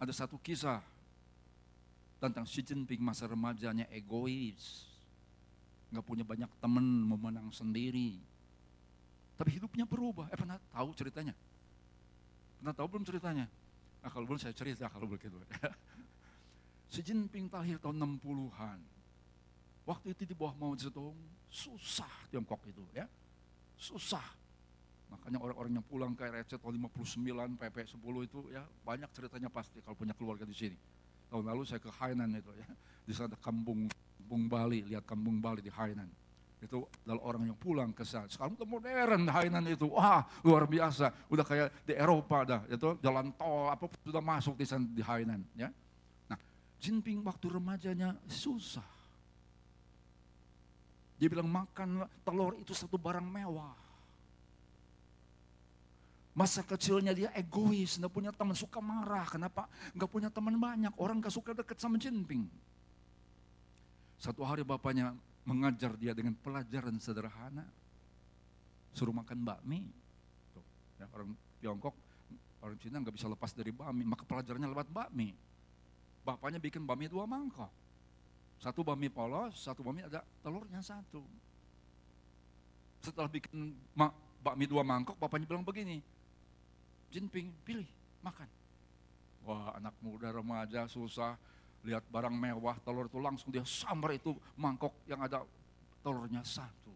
ada 0.00 0.12
satu 0.16 0.40
kisah 0.40 0.80
tentang 2.16 2.48
Xi 2.48 2.64
Jinping 2.64 3.04
masa 3.04 3.28
remajanya 3.28 3.84
egois, 3.92 4.88
nggak 5.92 6.04
punya 6.08 6.24
banyak 6.24 6.48
teman, 6.64 6.80
memenang 7.04 7.52
sendiri, 7.52 8.16
tapi 9.36 9.60
hidupnya 9.60 9.84
berubah. 9.84 10.32
Eh 10.32 10.38
pernah 10.40 10.56
tahu 10.72 10.96
ceritanya? 10.96 11.36
Pernah 12.56 12.72
tahu 12.72 12.86
belum 12.88 13.04
ceritanya? 13.04 13.52
Nah, 14.04 14.12
kalau 14.12 14.28
belum 14.28 14.36
saya 14.36 14.52
cerita 14.52 14.92
kalau 14.92 15.08
begitu. 15.08 15.32
Xi 16.92 17.00
Jinping 17.08 17.48
lahir 17.48 17.80
tahun 17.80 18.20
60-an. 18.20 18.78
Waktu 19.88 20.12
itu 20.12 20.28
di 20.28 20.36
bawah 20.36 20.52
Mao 20.60 20.76
Zedong, 20.76 21.16
susah 21.48 22.28
Tiongkok 22.28 22.60
itu 22.68 22.84
ya. 22.92 23.08
Susah. 23.80 24.24
Makanya 25.08 25.40
orang-orang 25.40 25.80
yang 25.80 25.86
pulang 25.88 26.12
ke 26.12 26.28
RC 26.28 26.60
tahun 26.60 26.76
59, 26.84 27.56
PP 27.56 27.76
10 27.96 28.28
itu 28.28 28.40
ya 28.52 28.64
banyak 28.84 29.08
ceritanya 29.12 29.48
pasti 29.48 29.80
kalau 29.80 29.96
punya 29.96 30.12
keluarga 30.12 30.44
di 30.44 30.52
sini. 30.52 30.76
Tahun 31.32 31.44
lalu 31.44 31.64
saya 31.64 31.80
ke 31.80 31.88
Hainan 31.88 32.28
itu 32.36 32.52
ya. 32.60 32.68
Di 33.08 33.12
sana 33.16 33.36
kampung, 33.40 33.88
kampung 34.20 34.42
Bali, 34.48 34.84
lihat 34.84 35.08
kampung 35.08 35.40
Bali 35.40 35.64
di 35.64 35.72
Hainan 35.72 36.23
itu 36.64 36.88
adalah 37.04 37.22
orang 37.28 37.52
yang 37.52 37.58
pulang 37.60 37.92
ke 37.92 38.02
sana. 38.02 38.24
Sekarang 38.26 38.56
itu 38.56 38.64
modern 38.64 39.28
Hainan 39.28 39.64
itu, 39.68 39.86
wah 39.92 40.24
luar 40.40 40.64
biasa. 40.64 41.12
Udah 41.28 41.44
kayak 41.44 41.68
di 41.84 41.92
Eropa 41.92 42.38
dah, 42.42 42.60
itu 42.66 42.96
jalan 43.04 43.28
tol 43.36 43.68
apa 43.68 43.84
sudah 44.00 44.24
masuk 44.24 44.56
di 44.56 44.64
sana 44.64 44.88
di 44.88 45.04
Hainan. 45.04 45.44
Ya. 45.54 45.68
Nah, 46.26 46.40
Jinping 46.80 47.20
waktu 47.22 47.46
remajanya 47.52 48.16
susah. 48.24 48.86
Dia 51.20 51.28
bilang 51.30 51.46
makan 51.46 52.08
telur 52.26 52.58
itu 52.58 52.72
satu 52.74 52.98
barang 52.98 53.24
mewah. 53.24 53.76
Masa 56.34 56.66
kecilnya 56.66 57.14
dia 57.14 57.30
egois, 57.30 57.94
nggak 57.94 58.10
punya 58.10 58.34
teman, 58.34 58.58
suka 58.58 58.82
marah. 58.82 59.22
Kenapa? 59.30 59.70
Nggak 59.94 60.10
punya 60.10 60.28
teman 60.34 60.58
banyak, 60.58 60.90
orang 60.98 61.22
nggak 61.22 61.30
suka 61.30 61.54
dekat 61.54 61.78
sama 61.78 61.94
Jinping. 61.94 62.50
Satu 64.18 64.42
hari 64.42 64.66
bapaknya 64.66 65.14
mengajar 65.44 65.92
dia 65.96 66.16
dengan 66.16 66.32
pelajaran 66.40 66.96
sederhana. 66.98 67.64
Suruh 68.96 69.12
makan 69.12 69.44
bakmi. 69.44 69.86
Tuh, 70.52 70.64
ya, 70.98 71.06
orang 71.12 71.36
Tiongkok, 71.60 71.94
orang 72.64 72.76
Cina 72.80 73.00
nggak 73.00 73.14
bisa 73.16 73.28
lepas 73.28 73.52
dari 73.52 73.72
bakmi, 73.72 74.04
maka 74.04 74.24
pelajarannya 74.24 74.68
lewat 74.72 74.88
bakmi. 74.88 75.36
Bapaknya 76.24 76.56
bikin 76.60 76.88
bakmi 76.88 77.08
dua 77.08 77.28
mangkok. 77.28 77.68
Satu 78.56 78.80
bakmi 78.80 79.12
polos, 79.12 79.60
satu 79.60 79.84
bakmi 79.84 80.06
ada 80.06 80.24
telurnya 80.40 80.80
satu. 80.80 81.20
Setelah 83.04 83.28
bikin 83.28 83.76
bakmi 84.40 84.64
dua 84.64 84.80
mangkok, 84.80 85.20
bapaknya 85.20 85.44
bilang 85.44 85.66
begini, 85.66 86.00
Jinping, 87.12 87.52
pilih, 87.62 87.86
makan. 88.24 88.48
Wah 89.44 89.76
anak 89.76 89.92
muda 90.00 90.32
remaja 90.32 90.88
susah, 90.88 91.36
lihat 91.84 92.04
barang 92.08 92.32
mewah, 92.32 92.80
telur 92.80 93.06
itu 93.06 93.20
langsung 93.20 93.52
dia 93.52 93.62
sambar 93.62 94.16
itu 94.16 94.32
mangkok 94.56 94.96
yang 95.04 95.20
ada 95.20 95.44
telurnya 96.00 96.40
satu. 96.40 96.92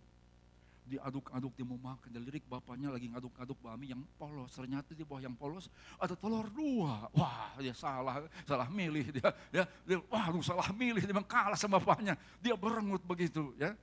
Diaduk-aduk 0.88 1.53
dia 1.53 1.68
mau 1.68 1.77
makan, 1.77 2.09
dia 2.09 2.16
lirik 2.16 2.48
bapaknya 2.48 2.88
lagi 2.88 3.12
ngaduk-aduk 3.12 3.61
bami 3.61 3.92
yang 3.92 4.01
polos. 4.16 4.48
Ternyata 4.57 4.96
di 4.96 5.05
bawah 5.05 5.20
yang 5.20 5.37
polos 5.37 5.68
ada 6.01 6.16
telur 6.16 6.48
dua. 6.48 7.12
Wah 7.12 7.53
dia 7.61 7.77
salah, 7.77 8.24
salah 8.48 8.72
milih 8.72 9.12
dia. 9.12 9.29
Ya, 9.53 9.68
dia 9.85 10.01
waduh 10.09 10.40
salah 10.40 10.72
milih, 10.72 11.05
dia 11.05 11.12
kalah 11.29 11.61
sama 11.61 11.77
bapaknya. 11.77 12.16
Dia 12.40 12.57
berengut 12.57 13.05
begitu 13.05 13.53
ya. 13.61 13.77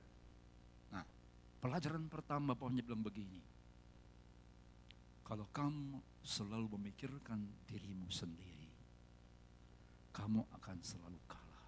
Nah 0.90 1.06
pelajaran 1.62 2.02
pertama 2.10 2.58
bapaknya 2.58 2.82
bilang 2.82 3.06
begini. 3.06 3.38
Kalau 5.22 5.46
kamu 5.54 6.02
selalu 6.26 6.74
memikirkan 6.74 7.38
dirimu 7.70 8.10
sendiri 8.10 8.55
kamu 10.16 10.40
akan 10.56 10.76
selalu 10.80 11.20
kalah. 11.28 11.64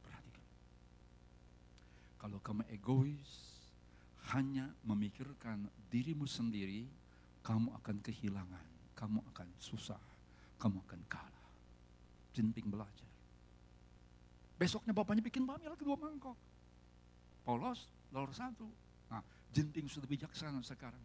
Perhatikan. 0.00 0.48
Kalau 2.16 2.38
kamu 2.40 2.64
egois, 2.72 3.32
hanya 4.32 4.72
memikirkan 4.80 5.68
dirimu 5.92 6.24
sendiri, 6.24 6.88
kamu 7.44 7.68
akan 7.84 8.00
kehilangan, 8.00 8.64
kamu 8.96 9.20
akan 9.36 9.48
susah, 9.60 10.00
kamu 10.56 10.80
akan 10.88 11.00
kalah. 11.04 11.48
Jinping 12.32 12.72
belajar. 12.72 13.12
Besoknya 14.56 14.96
bapaknya 14.96 15.20
bikin 15.20 15.44
bami 15.44 15.68
lagi 15.68 15.84
dua 15.84 16.00
mangkok. 16.00 16.38
Polos, 17.44 17.84
telur 18.08 18.32
satu. 18.32 18.64
Nah, 19.12 19.20
Jinping 19.52 19.84
sudah 19.84 20.08
bijaksana 20.08 20.64
sekarang. 20.64 21.04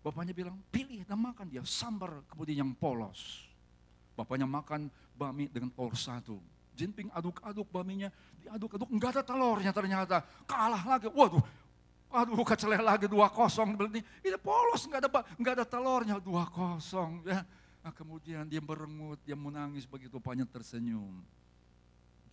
Bapaknya 0.00 0.32
bilang, 0.32 0.56
pilih 0.72 1.04
dan 1.04 1.20
makan 1.20 1.52
dia 1.52 1.60
sambar 1.68 2.24
kemudian 2.32 2.64
yang 2.64 2.72
polos. 2.72 3.52
Bapaknya 4.14 4.46
makan 4.46 4.86
bami 5.18 5.50
dengan 5.50 5.70
telur 5.74 5.94
satu. 5.98 6.38
Jinping 6.74 7.10
aduk-aduk 7.14 7.70
baminya, 7.70 8.10
diaduk-aduk, 8.42 8.90
enggak 8.90 9.18
ada 9.18 9.22
telurnya 9.22 9.70
ternyata. 9.70 10.26
Kalah 10.46 10.82
lagi, 10.82 11.06
waduh, 11.06 11.42
aduh 12.10 12.42
keceleh 12.42 12.82
lagi 12.82 13.06
dua 13.06 13.30
kosong. 13.30 13.78
Ini, 13.78 14.38
polos, 14.42 14.86
enggak 14.86 15.06
ada, 15.06 15.10
enggak 15.38 15.54
ada 15.62 15.66
telurnya, 15.66 16.18
dua 16.18 16.46
kosong. 16.50 17.22
Ya. 17.26 17.46
Nah, 17.84 17.92
kemudian 17.94 18.48
dia 18.48 18.58
berengut, 18.58 19.20
dia 19.22 19.38
menangis 19.38 19.86
begitu 19.86 20.18
bapaknya 20.18 20.48
tersenyum. 20.50 21.22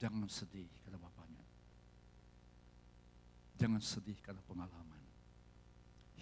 Jangan 0.02 0.26
sedih, 0.26 0.65
kata 0.86 0.98
bapaknya. 0.98 1.44
Jangan 3.62 3.82
sedih 3.82 4.17
karena 4.26 4.41
pengalaman. 4.50 5.02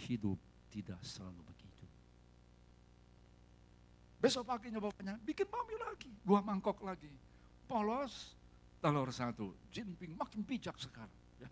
Hidup 0.07 0.39
tidak 0.71 0.99
selalu. 1.03 1.39
Besok 4.19 4.43
paginya 4.51 4.83
bapaknya 4.83 5.15
bikin 5.23 5.47
mami 5.47 5.79
lagi, 5.79 6.11
dua 6.27 6.43
mangkok 6.43 6.83
lagi. 6.83 7.07
Polos, 7.63 8.35
telur 8.83 9.07
satu. 9.15 9.55
Jinping 9.71 10.19
makin 10.19 10.43
bijak 10.43 10.75
sekarang. 10.75 11.11
Ya. 11.39 11.47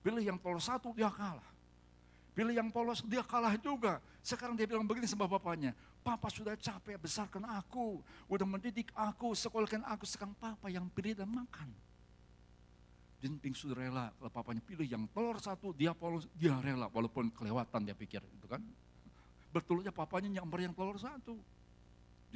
Pilih 0.00 0.24
yang 0.24 0.40
polos 0.40 0.64
satu, 0.64 0.96
dia 0.96 1.12
kalah. 1.12 1.44
Pilih 2.32 2.56
yang 2.56 2.72
polos, 2.72 3.04
dia 3.04 3.20
kalah 3.20 3.52
juga. 3.60 4.00
Sekarang 4.24 4.56
dia 4.56 4.64
bilang 4.64 4.88
begini 4.88 5.04
sama 5.04 5.28
bapaknya, 5.28 5.76
Papa 6.06 6.30
sudah 6.30 6.54
capek 6.54 6.96
besarkan 7.02 7.42
aku, 7.50 7.98
udah 8.30 8.46
mendidik 8.46 8.94
aku, 8.94 9.34
sekolahkan 9.34 9.82
aku, 9.90 10.06
sekarang 10.06 10.38
Papa 10.38 10.70
yang 10.70 10.86
pilih 10.94 11.18
dan 11.18 11.26
makan. 11.26 11.68
Jinping 13.18 13.56
sudah 13.56 13.74
rela 13.74 14.12
kalau 14.14 14.30
papanya 14.30 14.62
pilih 14.62 14.86
yang 14.86 15.08
telur 15.10 15.40
satu, 15.42 15.74
dia 15.74 15.90
polos, 15.96 16.30
dia 16.36 16.54
rela 16.62 16.86
walaupun 16.92 17.32
kelewatan 17.34 17.88
dia 17.88 17.96
pikir 17.96 18.22
itu 18.22 18.46
kan. 18.46 18.62
Betul 19.50 19.82
aja 19.82 19.90
papanya 19.90 20.30
nyamper 20.38 20.68
yang 20.68 20.76
telur 20.76 21.00
satu. 21.00 21.34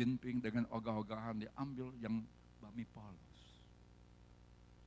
Jinping 0.01 0.41
dengan 0.41 0.65
ogah-ogahan 0.73 1.45
diambil 1.45 1.93
yang 2.01 2.25
bami 2.57 2.89
polos. 2.89 3.37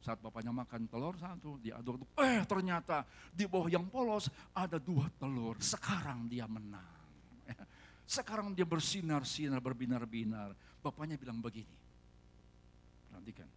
Saat 0.02 0.18
bapaknya 0.26 0.50
makan 0.50 0.90
telur 0.90 1.14
satu, 1.22 1.62
dia 1.62 1.78
aduk-aduk. 1.78 2.10
Eh 2.18 2.42
ternyata 2.50 3.06
di 3.30 3.46
bawah 3.46 3.70
yang 3.70 3.86
polos 3.94 4.34
ada 4.58 4.82
dua 4.82 5.06
telur. 5.22 5.62
Sekarang 5.62 6.26
dia 6.26 6.50
menang. 6.50 6.98
Sekarang 8.10 8.58
dia 8.58 8.66
bersinar-sinar, 8.66 9.62
berbinar-binar. 9.62 10.58
Bapaknya 10.82 11.14
bilang 11.14 11.38
begini. 11.46 11.78
Perhatikan. 13.14 13.50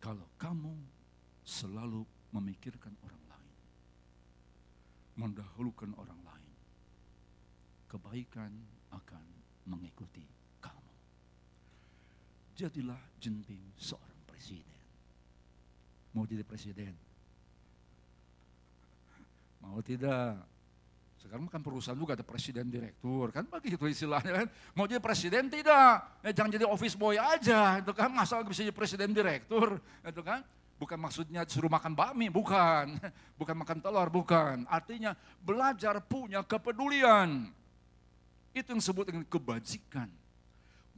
Kalau 0.00 0.24
kamu 0.40 0.72
selalu 1.44 2.00
memikirkan 2.32 2.96
orang 3.04 3.24
lain. 3.28 3.56
Mendahulukan 5.20 5.92
orang 6.00 6.20
lain. 6.24 6.54
Kebaikan 7.92 8.56
akan 8.88 9.37
mengikuti 9.68 10.24
kamu. 10.64 10.92
Jadilah 12.56 13.00
jenting 13.20 13.60
seorang 13.76 14.24
presiden 14.24 14.78
mau 16.18 16.26
jadi 16.26 16.42
presiden. 16.42 16.94
Mau 19.62 19.78
tidak? 19.78 20.42
Sekarang 21.18 21.50
kan 21.50 21.62
perusahaan 21.62 21.98
juga 21.98 22.14
ada 22.14 22.26
presiden 22.26 22.70
direktur, 22.70 23.30
kan 23.34 23.46
begitu 23.46 23.86
istilahnya 23.86 24.42
kan. 24.42 24.46
Mau 24.74 24.86
jadi 24.86 25.02
presiden 25.02 25.50
tidak, 25.50 26.22
eh, 26.26 26.34
jangan 26.34 26.50
jadi 26.50 26.66
office 26.66 26.94
boy 26.94 27.18
aja, 27.18 27.82
itu 27.82 27.90
kan 27.94 28.10
masalah 28.10 28.46
bisa 28.46 28.62
jadi 28.66 28.74
presiden 28.74 29.14
direktur, 29.14 29.78
itu 30.02 30.22
kan. 30.22 30.42
Bukan 30.78 30.94
maksudnya 30.94 31.42
suruh 31.42 31.66
makan 31.66 31.90
bakmi, 31.90 32.30
bukan. 32.30 33.02
Bukan 33.38 33.54
makan 33.54 33.78
telur, 33.82 34.06
bukan. 34.10 34.62
Artinya 34.70 35.14
belajar 35.42 35.98
punya 36.06 36.42
kepedulian. 36.46 37.50
Itu 38.58 38.74
yang 38.74 38.82
disebut 38.82 39.04
dengan 39.06 39.22
kebajikan. 39.22 40.10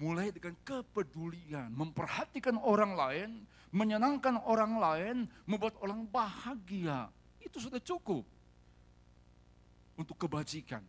Mulai 0.01 0.33
dengan 0.33 0.57
kepedulian, 0.64 1.68
memperhatikan 1.77 2.57
orang 2.57 2.96
lain, 2.96 3.44
menyenangkan 3.68 4.40
orang 4.49 4.81
lain, 4.81 5.16
membuat 5.44 5.77
orang 5.85 6.09
bahagia. 6.09 7.12
Itu 7.37 7.61
sudah 7.61 7.77
cukup 7.85 8.25
untuk 10.01 10.16
kebajikan. 10.16 10.81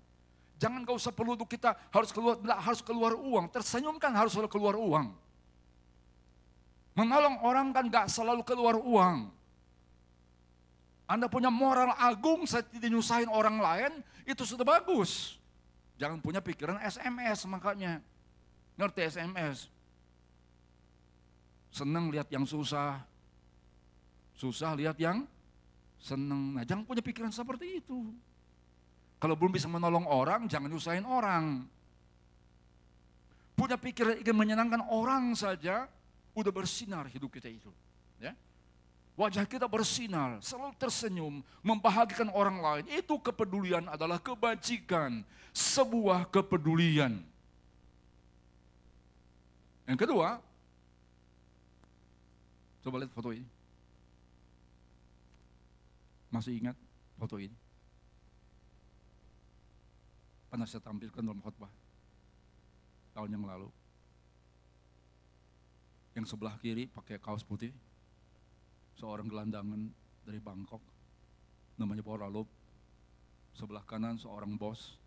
Jangan 0.55 0.87
kau 0.87 0.95
usah 0.95 1.11
perlu 1.11 1.35
untuk 1.35 1.51
kita 1.51 1.75
harus 1.91 2.15
keluar 2.15 2.39
harus 2.39 2.79
keluar 2.79 3.19
uang. 3.19 3.51
Tersenyum 3.51 3.99
kan 3.99 4.15
harus 4.15 4.31
selalu 4.31 4.47
keluar 4.47 4.79
uang. 4.79 5.11
Menolong 6.95 7.43
orang 7.43 7.75
kan 7.75 7.83
gak 7.91 8.07
selalu 8.07 8.47
keluar 8.47 8.79
uang. 8.79 9.27
Anda 11.09 11.27
punya 11.27 11.51
moral 11.51 11.91
agung 11.99 12.47
saat 12.47 12.71
tidak 12.71 12.87
nyusahin 12.87 13.27
orang 13.27 13.59
lain, 13.59 13.91
itu 14.23 14.47
sudah 14.47 14.63
bagus. 14.63 15.40
Jangan 16.01 16.17
punya 16.17 16.41
pikiran 16.41 16.81
SMS 16.81 17.45
makanya. 17.45 18.01
Ngerti 18.73 19.05
SMS? 19.05 19.69
Senang 21.69 22.09
lihat 22.09 22.25
yang 22.33 22.41
susah. 22.41 23.05
Susah 24.33 24.73
lihat 24.73 24.97
yang 24.97 25.29
senang. 26.01 26.57
Nah 26.57 26.65
jangan 26.65 26.89
punya 26.89 27.05
pikiran 27.05 27.29
seperti 27.29 27.85
itu. 27.85 28.09
Kalau 29.21 29.37
belum 29.37 29.53
bisa 29.53 29.69
menolong 29.69 30.09
orang, 30.09 30.49
jangan 30.49 30.73
nyusahin 30.73 31.05
orang. 31.05 31.69
Punya 33.53 33.77
pikiran 33.77 34.17
ingin 34.17 34.33
menyenangkan 34.33 34.81
orang 34.89 35.37
saja, 35.37 35.85
udah 36.33 36.49
bersinar 36.49 37.05
hidup 37.13 37.29
kita 37.29 37.45
itu. 37.45 37.69
Ya. 38.17 38.33
Wajah 39.21 39.45
kita 39.45 39.69
bersinar, 39.69 40.41
selalu 40.41 40.73
tersenyum, 40.81 41.45
membahagiakan 41.61 42.33
orang 42.33 42.57
lain. 42.57 42.85
Itu 42.89 43.21
kepedulian 43.21 43.85
adalah 43.85 44.17
kebajikan, 44.17 45.21
sebuah 45.53 46.25
kepedulian. 46.33 47.21
Yang 49.85 49.99
kedua, 50.09 50.41
Coba 52.81 52.97
lihat 52.97 53.13
foto 53.13 53.29
ini. 53.29 53.45
Masih 56.33 56.57
ingat 56.57 56.73
foto 57.13 57.37
ini? 57.37 57.53
Pernah 60.49 60.67
saya 60.67 60.81
tampilkan 60.83 61.21
dalam 61.21 61.39
khotbah 61.39 61.69
tahun 63.13 63.37
yang 63.37 63.45
lalu. 63.45 63.69
Yang 66.17 66.33
sebelah 66.33 66.57
kiri 66.59 66.89
pakai 66.91 67.21
kaos 67.21 67.45
putih, 67.45 67.71
seorang 69.01 69.25
gelandangan 69.25 69.89
dari 70.21 70.37
Bangkok, 70.37 70.85
namanya 71.81 72.05
Waralop. 72.05 72.45
Sebelah 73.57 73.81
kanan 73.81 74.21
seorang 74.21 74.53
bos. 74.53 75.01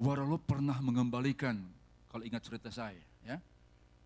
Waralop 0.00 0.48
pernah 0.48 0.80
mengembalikan, 0.80 1.60
kalau 2.08 2.24
ingat 2.24 2.40
cerita 2.48 2.72
saya, 2.72 3.04
ya, 3.20 3.36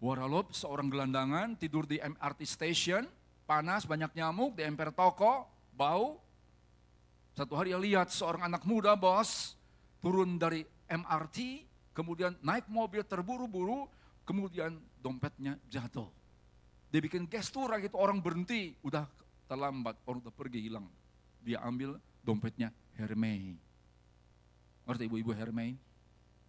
Waralop 0.02 0.50
seorang 0.50 0.90
gelandangan 0.90 1.54
tidur 1.54 1.86
di 1.86 2.02
MRT 2.02 2.42
station, 2.42 3.06
panas, 3.46 3.86
banyak 3.86 4.10
nyamuk, 4.18 4.58
di 4.58 4.66
emper 4.66 4.90
toko, 4.90 5.46
bau. 5.70 6.18
Satu 7.38 7.54
hari 7.54 7.70
lihat 7.78 8.10
seorang 8.10 8.50
anak 8.50 8.66
muda 8.66 8.98
bos 8.98 9.54
turun 10.02 10.34
dari 10.34 10.66
MRT, 10.90 11.62
kemudian 11.94 12.34
naik 12.42 12.66
mobil 12.66 13.06
terburu-buru, 13.06 13.86
kemudian 14.26 14.76
dompetnya 14.98 15.56
jatuh. 15.70 16.23
Dia 16.94 17.02
bikin 17.02 17.26
gestur 17.26 17.74
gitu, 17.82 17.98
orang 17.98 18.22
berhenti, 18.22 18.70
udah 18.86 19.02
terlambat, 19.50 19.98
orang 20.06 20.22
udah 20.22 20.30
pergi 20.30 20.70
hilang. 20.70 20.86
Dia 21.42 21.58
ambil 21.66 21.98
dompetnya 22.22 22.70
Hermei. 22.94 23.58
Ngerti 24.86 25.02
ibu-ibu 25.10 25.34
Hermei? 25.34 25.74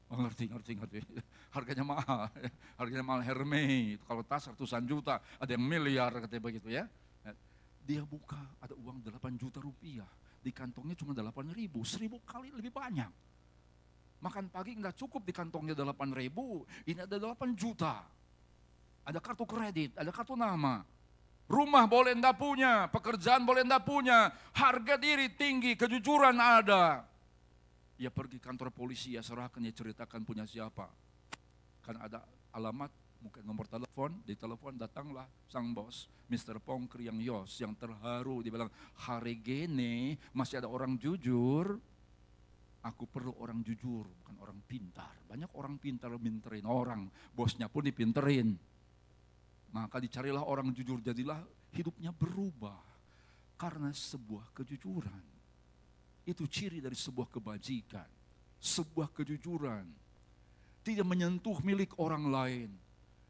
Oh 0.05 0.21
ngerti, 0.21 0.45
ngerti, 0.53 0.77
ngerti. 0.77 0.97
Harganya 1.57 1.81
mahal, 1.81 2.29
harganya 2.77 3.01
mahal 3.01 3.25
Hermes. 3.25 3.97
Kalau 4.05 4.21
tas 4.21 4.45
ratusan 4.45 4.85
juta, 4.85 5.17
ada 5.17 5.49
yang 5.49 5.65
miliar 5.65 6.13
katanya 6.13 6.43
begitu 6.45 6.69
ya. 6.69 6.85
Dia 7.81 8.05
buka, 8.05 8.37
ada 8.61 8.77
uang 8.77 9.01
8 9.01 9.41
juta 9.41 9.57
rupiah. 9.57 10.09
Di 10.45 10.53
kantongnya 10.53 10.93
cuma 10.93 11.17
8 11.17 11.57
ribu, 11.57 11.81
seribu 11.81 12.21
kali 12.21 12.53
lebih 12.53 12.69
banyak. 12.69 13.09
Makan 14.21 14.53
pagi 14.53 14.77
nggak 14.77 14.93
cukup 14.93 15.25
di 15.25 15.33
kantongnya 15.33 15.73
8 15.73 16.13
ribu, 16.13 16.69
ini 16.85 17.01
ada 17.01 17.17
8 17.17 17.57
juta. 17.57 18.05
Ada 19.05 19.21
kartu 19.21 19.45
kredit, 19.45 19.93
ada 19.95 20.09
kartu 20.09 20.33
nama. 20.33 20.81
Rumah 21.45 21.85
boleh 21.85 22.17
enggak 22.17 22.41
punya, 22.41 22.89
pekerjaan 22.89 23.45
boleh 23.45 23.61
enggak 23.61 23.85
punya, 23.85 24.33
harga 24.57 24.97
diri 24.97 25.29
tinggi, 25.29 25.77
kejujuran 25.77 26.33
ada 26.41 27.05
ia 27.95 28.11
pergi 28.11 28.43
kantor 28.43 28.71
polisi, 28.75 29.15
ya 29.15 29.23
serahkan, 29.23 29.63
ya 29.63 29.71
ceritakan 29.71 30.27
punya 30.27 30.43
siapa. 30.43 30.91
Kan 31.79 31.95
ada 32.01 32.27
alamat, 32.51 32.91
mungkin 33.23 33.43
nomor 33.47 33.69
telepon, 33.71 34.19
di 34.27 34.35
telepon 34.35 34.75
datanglah 34.75 35.27
sang 35.47 35.71
bos, 35.71 36.11
Mr. 36.27 36.59
Pongkri 36.59 37.07
yang 37.07 37.19
Yos, 37.23 37.55
yang 37.63 37.71
terharu. 37.77 38.43
Dia 38.43 38.51
bilang, 38.51 38.71
hari 38.99 39.39
gini 39.39 40.19
masih 40.35 40.59
ada 40.59 40.67
orang 40.67 40.99
jujur, 40.99 41.79
aku 42.83 43.03
perlu 43.07 43.31
orang 43.39 43.63
jujur, 43.63 44.03
bukan 44.03 44.35
orang 44.43 44.59
pintar. 44.67 45.15
Banyak 45.31 45.51
orang 45.55 45.79
pintar 45.79 46.11
minterin 46.19 46.67
orang, 46.67 47.07
bosnya 47.31 47.71
pun 47.71 47.87
dipinterin. 47.87 48.74
Maka 49.75 49.99
dicarilah 49.99 50.39
orang 50.39 50.71
jujur, 50.71 51.03
jadilah 51.03 51.43
hidupnya 51.75 52.15
berubah. 52.15 52.79
Karena 53.59 53.91
sebuah 53.91 54.55
kejujuran. 54.55 55.23
Itu 56.23 56.47
ciri 56.47 56.79
dari 56.79 56.95
sebuah 56.95 57.27
kebajikan, 57.27 58.07
sebuah 58.55 59.11
kejujuran. 59.11 59.83
Tidak 60.79 61.03
menyentuh 61.03 61.59
milik 61.59 61.91
orang 61.99 62.23
lain. 62.31 62.69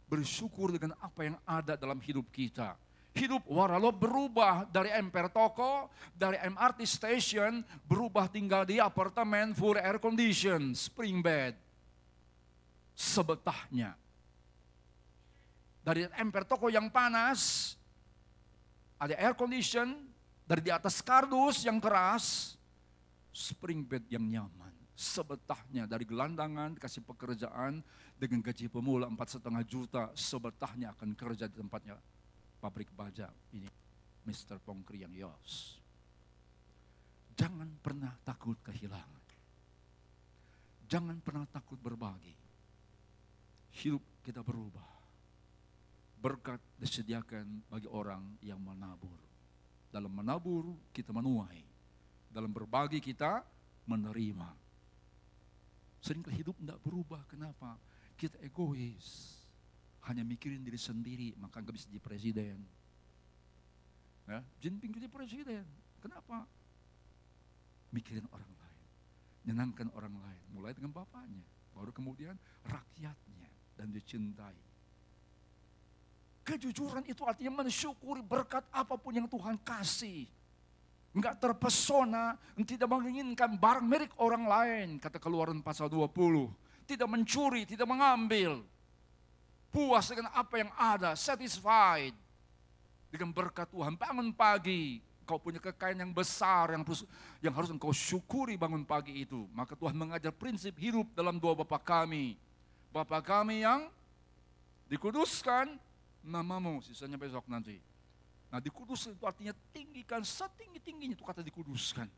Bersyukur 0.06 0.70
dengan 0.70 0.94
apa 1.02 1.26
yang 1.26 1.38
ada 1.50 1.74
dalam 1.74 1.98
hidup 1.98 2.30
kita. 2.30 2.78
Hidup 3.16 3.42
Waralo 3.50 3.90
berubah 3.90 4.70
dari 4.70 4.94
emper 4.94 5.34
toko, 5.34 5.90
dari 6.14 6.38
MRT 6.46 6.86
station, 6.86 7.66
berubah 7.90 8.30
tinggal 8.30 8.68
di 8.70 8.78
apartemen 8.78 9.56
full 9.58 9.82
air 9.82 9.98
condition, 9.98 10.78
spring 10.78 11.26
bed. 11.26 11.58
Sebetahnya. 12.94 14.05
Dari 15.86 16.10
emper 16.18 16.50
toko 16.50 16.66
yang 16.74 16.90
panas, 16.90 17.78
ada 18.98 19.14
air 19.14 19.38
condition, 19.38 19.94
dari 20.50 20.66
di 20.66 20.74
atas 20.74 20.98
kardus 21.06 21.62
yang 21.62 21.78
keras, 21.78 22.58
spring 23.30 23.86
bed 23.86 24.10
yang 24.10 24.26
nyaman. 24.26 24.74
Sebetahnya 24.98 25.86
dari 25.86 26.08
gelandangan 26.08 26.74
dikasih 26.80 27.06
pekerjaan 27.06 27.86
dengan 28.18 28.40
gaji 28.42 28.66
pemula 28.66 29.06
empat 29.06 29.38
setengah 29.38 29.62
juta, 29.62 30.10
sebetahnya 30.18 30.96
akan 30.98 31.14
kerja 31.14 31.46
di 31.46 31.60
tempatnya 31.60 32.00
pabrik 32.58 32.90
baja 32.96 33.30
ini 33.54 33.70
Mr. 34.26 34.58
Pongkri 34.58 35.06
yang 35.06 35.14
Yos. 35.14 35.78
Jangan 37.36 37.68
pernah 37.84 38.16
takut 38.24 38.56
kehilangan. 38.64 39.22
Jangan 40.88 41.20
pernah 41.20 41.46
takut 41.52 41.76
berbagi. 41.76 42.32
Hidup 43.84 44.02
kita 44.24 44.40
berubah. 44.40 44.95
Berkat 46.20 46.60
disediakan 46.82 47.66
bagi 47.70 47.88
orang 47.90 48.38
yang 48.42 48.58
menabur. 48.60 49.20
Dalam 49.94 50.12
menabur 50.12 50.76
kita 50.92 51.16
menuai 51.16 51.76
dalam 52.36 52.52
berbagi 52.52 53.00
kita 53.00 53.48
menerima. 53.88 54.52
Sering 56.04 56.20
hidup 56.36 56.60
tidak 56.60 56.84
berubah, 56.84 57.24
kenapa? 57.32 57.80
Kita 58.20 58.36
egois. 58.44 59.40
hanya 60.06 60.22
mikirin 60.22 60.62
diri 60.62 60.78
sendiri, 60.78 61.34
maka 61.42 61.66
nggak 61.66 61.74
bisa 61.74 61.90
jadi 61.90 61.98
presiden. 61.98 62.62
Ya, 64.30 64.46
Jinping 64.62 64.94
jadi 64.94 65.10
presiden. 65.10 65.66
Kenapa? 65.98 66.46
Mikirin 67.90 68.30
orang 68.30 68.54
lain, 68.54 68.86
menyenangkan 69.42 69.90
orang 69.98 70.14
lain, 70.14 70.44
mulai 70.54 70.78
dengan 70.78 70.94
bapaknya, 70.94 71.42
baru 71.74 71.90
kemudian 71.90 72.38
rakyatnya 72.70 73.50
dan 73.82 73.90
dicintai. 73.90 74.54
Kejujuran 76.46 77.02
itu 77.10 77.26
artinya 77.26 77.66
mensyukuri 77.66 78.22
berkat 78.22 78.62
apa 78.70 78.94
pun 79.02 79.18
yang 79.18 79.26
Tuhan 79.26 79.58
kasih. 79.66 80.30
Enggak 81.16 81.42
terpesona, 81.42 82.38
tidak 82.68 82.86
menginginkan 82.86 83.58
barang 83.58 83.88
milik 83.88 84.14
orang 84.22 84.46
lain, 84.46 84.88
kata 85.02 85.18
keluaran 85.18 85.64
pasal 85.66 85.90
20. 85.90 86.06
Tidak 86.86 87.08
mencuri, 87.10 87.66
tidak 87.66 87.90
mengambil. 87.90 88.62
Puas 89.74 90.06
dengan 90.12 90.30
apa 90.38 90.62
yang 90.62 90.70
ada, 90.78 91.18
satisfied. 91.18 92.14
Dengan 93.10 93.34
berkat 93.34 93.66
Tuhan, 93.72 93.98
bangun 93.98 94.30
pagi, 94.36 95.02
kau 95.26 95.42
punya 95.42 95.58
kekayaan 95.58 96.06
yang 96.06 96.14
besar 96.14 96.78
yang 96.78 96.86
harus, 96.86 97.02
yang 97.42 97.54
harus 97.58 97.74
engkau 97.74 97.90
syukuri 97.90 98.54
bangun 98.54 98.86
pagi 98.86 99.26
itu. 99.26 99.50
Maka 99.50 99.74
Tuhan 99.74 99.98
mengajar 99.98 100.30
prinsip 100.30 100.78
hidup 100.78 101.10
dalam 101.18 101.42
doa 101.42 101.58
Bapa 101.58 101.82
kami. 101.82 102.38
Bapa 102.94 103.20
kami 103.24 103.66
yang 103.66 103.90
dikuduskan 104.92 105.82
namamu, 106.26 106.82
sisanya 106.82 107.16
besok 107.16 107.46
nanti. 107.48 107.78
Nah 108.50 108.60
dikuduskan 108.62 109.14
itu 109.14 109.26
artinya 109.26 109.54
tinggikan 109.72 110.22
setinggi-tingginya 110.26 111.16
itu 111.16 111.26
kata 111.26 111.46
dikuduskan. 111.46 112.10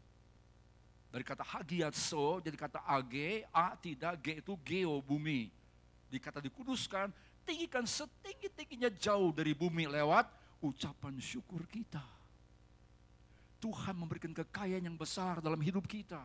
Dari 1.08 1.24
kata 1.24 1.44
hagiatso 1.44 2.44
jadi 2.44 2.58
kata 2.58 2.80
age, 2.84 3.48
a 3.52 3.76
tidak, 3.80 4.20
g 4.20 4.40
itu 4.44 4.54
geo 4.64 5.00
bumi. 5.00 5.52
Di 6.08 6.20
kata 6.20 6.40
dikuduskan, 6.40 7.12
tinggikan 7.48 7.84
setinggi-tingginya 7.84 8.92
jauh 8.96 9.32
dari 9.32 9.52
bumi 9.56 9.88
lewat 9.88 10.28
ucapan 10.64 11.16
syukur 11.20 11.64
kita. 11.68 12.04
Tuhan 13.58 13.98
memberikan 13.98 14.32
kekayaan 14.36 14.86
yang 14.86 14.98
besar 15.00 15.42
dalam 15.42 15.58
hidup 15.58 15.90
kita. 15.90 16.22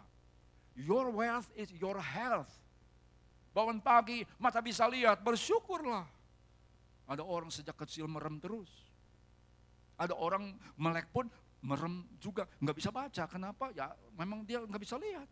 Your 0.76 1.08
wealth 1.12 1.48
is 1.56 1.72
your 1.76 1.96
health. 2.00 2.48
Bangun 3.52 3.80
pagi, 3.80 4.24
mata 4.40 4.60
bisa 4.64 4.88
lihat, 4.88 5.20
bersyukurlah. 5.20 6.08
Ada 7.12 7.28
orang 7.28 7.52
sejak 7.52 7.76
kecil 7.76 8.08
merem 8.08 8.40
terus. 8.40 8.72
Ada 10.00 10.16
orang 10.16 10.56
melek 10.80 11.12
pun 11.12 11.28
merem 11.60 12.08
juga, 12.16 12.48
nggak 12.56 12.76
bisa 12.80 12.88
baca. 12.88 13.28
Kenapa? 13.28 13.68
Ya 13.76 13.92
memang 14.16 14.48
dia 14.48 14.64
nggak 14.64 14.80
bisa 14.80 14.96
lihat. 14.96 15.28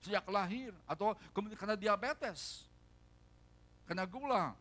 Sejak 0.00 0.24
lahir 0.32 0.72
atau 0.88 1.12
karena 1.36 1.76
diabetes, 1.76 2.64
kena 3.84 4.08
gula, 4.08 4.56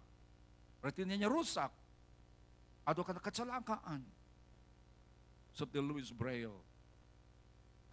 retinanya 0.83 1.31
rusak, 1.31 1.71
atau 2.83 3.01
karena 3.07 3.23
kecelakaan. 3.23 4.03
Seperti 5.55 5.79
Louis 5.79 6.11
Braille, 6.11 6.59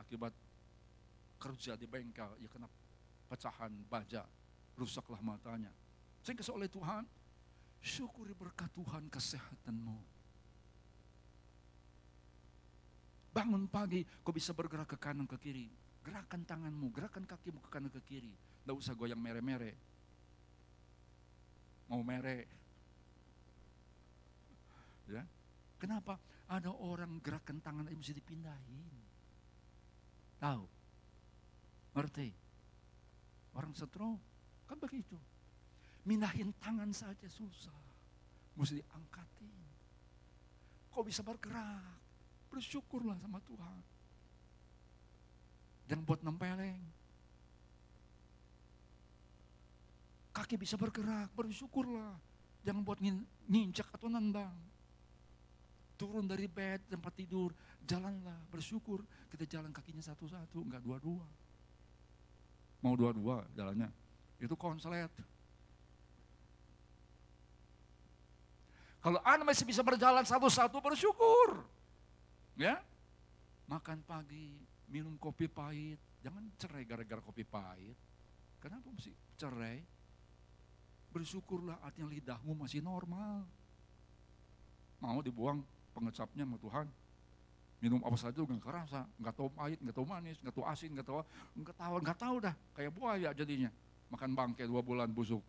akibat 0.03 0.35
kerja 1.39 1.79
di 1.79 1.87
bengkel, 1.87 2.35
ya 2.43 2.51
kena 2.51 2.67
pecahan 3.31 3.71
baja, 3.87 4.27
rusaklah 4.75 5.23
matanya. 5.23 5.71
Sehingga 6.27 6.43
oleh 6.51 6.67
Tuhan, 6.67 7.07
Syukuri 7.81 8.35
berkat 8.35 8.71
Tuhan 8.75 9.09
kesehatanmu. 9.09 9.99
Bangun 13.37 13.69
pagi, 13.69 14.01
kau 14.25 14.33
bisa 14.33 14.57
bergerak 14.57 14.89
ke 14.89 14.97
kanan 14.97 15.29
ke 15.29 15.37
kiri. 15.37 15.69
Gerakan 16.01 16.49
tanganmu, 16.49 16.89
gerakan 16.89 17.29
kakimu 17.29 17.61
ke 17.61 17.69
kanan 17.69 17.93
ke 17.93 18.01
kiri. 18.01 18.33
Tidak 18.33 18.73
usah 18.73 18.97
goyang 18.97 19.21
mere-mere. 19.21 19.77
Mau 21.87 22.01
mere. 22.01 22.49
Ya. 25.07 25.23
Kenapa? 25.79 26.19
Ada 26.49 26.71
orang 26.73 27.21
gerakan 27.21 27.61
tangan 27.61 27.87
mesti 27.91 28.17
dipindahin. 28.17 28.87
Tahu? 30.41 30.65
Ngerti? 31.95 32.29
Orang 33.57 33.73
stroke 33.73 34.21
kan 34.67 34.77
begitu. 34.81 35.17
Minahin 36.07 36.55
tangan 36.63 36.95
saja 36.95 37.27
susah. 37.27 37.75
Mesti 38.55 38.79
diangkatin. 38.79 39.67
Kok 40.95 41.05
bisa 41.05 41.21
bergerak? 41.27 41.99
Bersyukurlah 42.49 43.19
sama 43.19 43.43
Tuhan. 43.43 43.83
Jangan 45.91 46.03
buat 46.07 46.21
nempeleng. 46.23 46.83
Kaki 50.31 50.55
bisa 50.57 50.79
bergerak, 50.79 51.33
bersyukurlah. 51.35 52.15
Jangan 52.63 52.83
buat 52.87 53.03
nginjak 53.51 53.89
atau 53.91 54.07
nendang. 54.07 54.55
Turun 55.97 56.29
dari 56.29 56.45
bed, 56.45 56.93
tempat 56.93 57.13
tidur, 57.17 57.57
jalanlah, 57.81 58.37
bersyukur. 58.53 59.01
Kita 59.33 59.49
jalan 59.49 59.73
kakinya 59.73 60.05
satu-satu, 60.05 60.61
enggak 60.61 60.85
dua-dua. 60.85 61.25
Mau 62.85 62.93
dua-dua 62.93 63.49
jalannya. 63.57 63.89
Itu 64.37 64.55
konslet. 64.61 65.09
Kalau 69.07 69.23
Anda 69.23 69.47
masih 69.47 69.63
bisa 69.63 69.87
berjalan 69.87 70.27
satu-satu 70.27 70.83
bersyukur. 70.83 71.63
Ya. 72.59 72.83
Makan 73.71 74.03
pagi, 74.03 74.59
minum 74.91 75.15
kopi 75.15 75.47
pahit. 75.47 76.03
Jangan 76.27 76.43
cerai 76.59 76.83
gara-gara 76.83 77.23
kopi 77.23 77.47
pahit. 77.47 77.95
Kenapa 78.59 78.91
mesti 78.91 79.15
cerai? 79.39 79.79
Bersyukurlah 81.15 81.79
artinya 81.87 82.11
lidahmu 82.11 82.59
masih 82.59 82.83
normal. 82.83 83.47
Mau 84.99 85.23
dibuang 85.23 85.63
pengecapnya 85.95 86.43
sama 86.43 86.59
Tuhan. 86.59 86.87
Minum 87.79 88.03
apa 88.03 88.19
saja 88.19 88.35
juga 88.35 88.59
kerasa, 88.59 89.07
nggak 89.23 89.35
tahu 89.39 89.49
pahit, 89.55 89.79
nggak 89.87 89.95
tahu 89.95 90.07
manis, 90.09 90.35
nggak 90.43 90.51
tahu 90.51 90.67
asin, 90.67 90.91
nggak 90.91 91.07
tahu, 91.07 91.23
nggak 91.63 91.77
tahu, 91.79 91.95
nggak 92.03 92.19
tahu 92.19 92.37
dah. 92.43 92.55
Kayak 92.75 92.91
buaya 92.91 93.31
jadinya. 93.31 93.71
Makan 94.11 94.35
bangke 94.35 94.67
dua 94.67 94.83
bulan 94.83 95.07
busuk. 95.15 95.47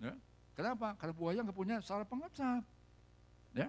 Ya, 0.00 0.16
Kenapa? 0.52 0.92
Karena 1.00 1.14
buaya 1.16 1.40
nggak 1.40 1.56
punya 1.56 1.76
saraf 1.80 2.08
pengecap. 2.08 2.62
Ya, 3.56 3.68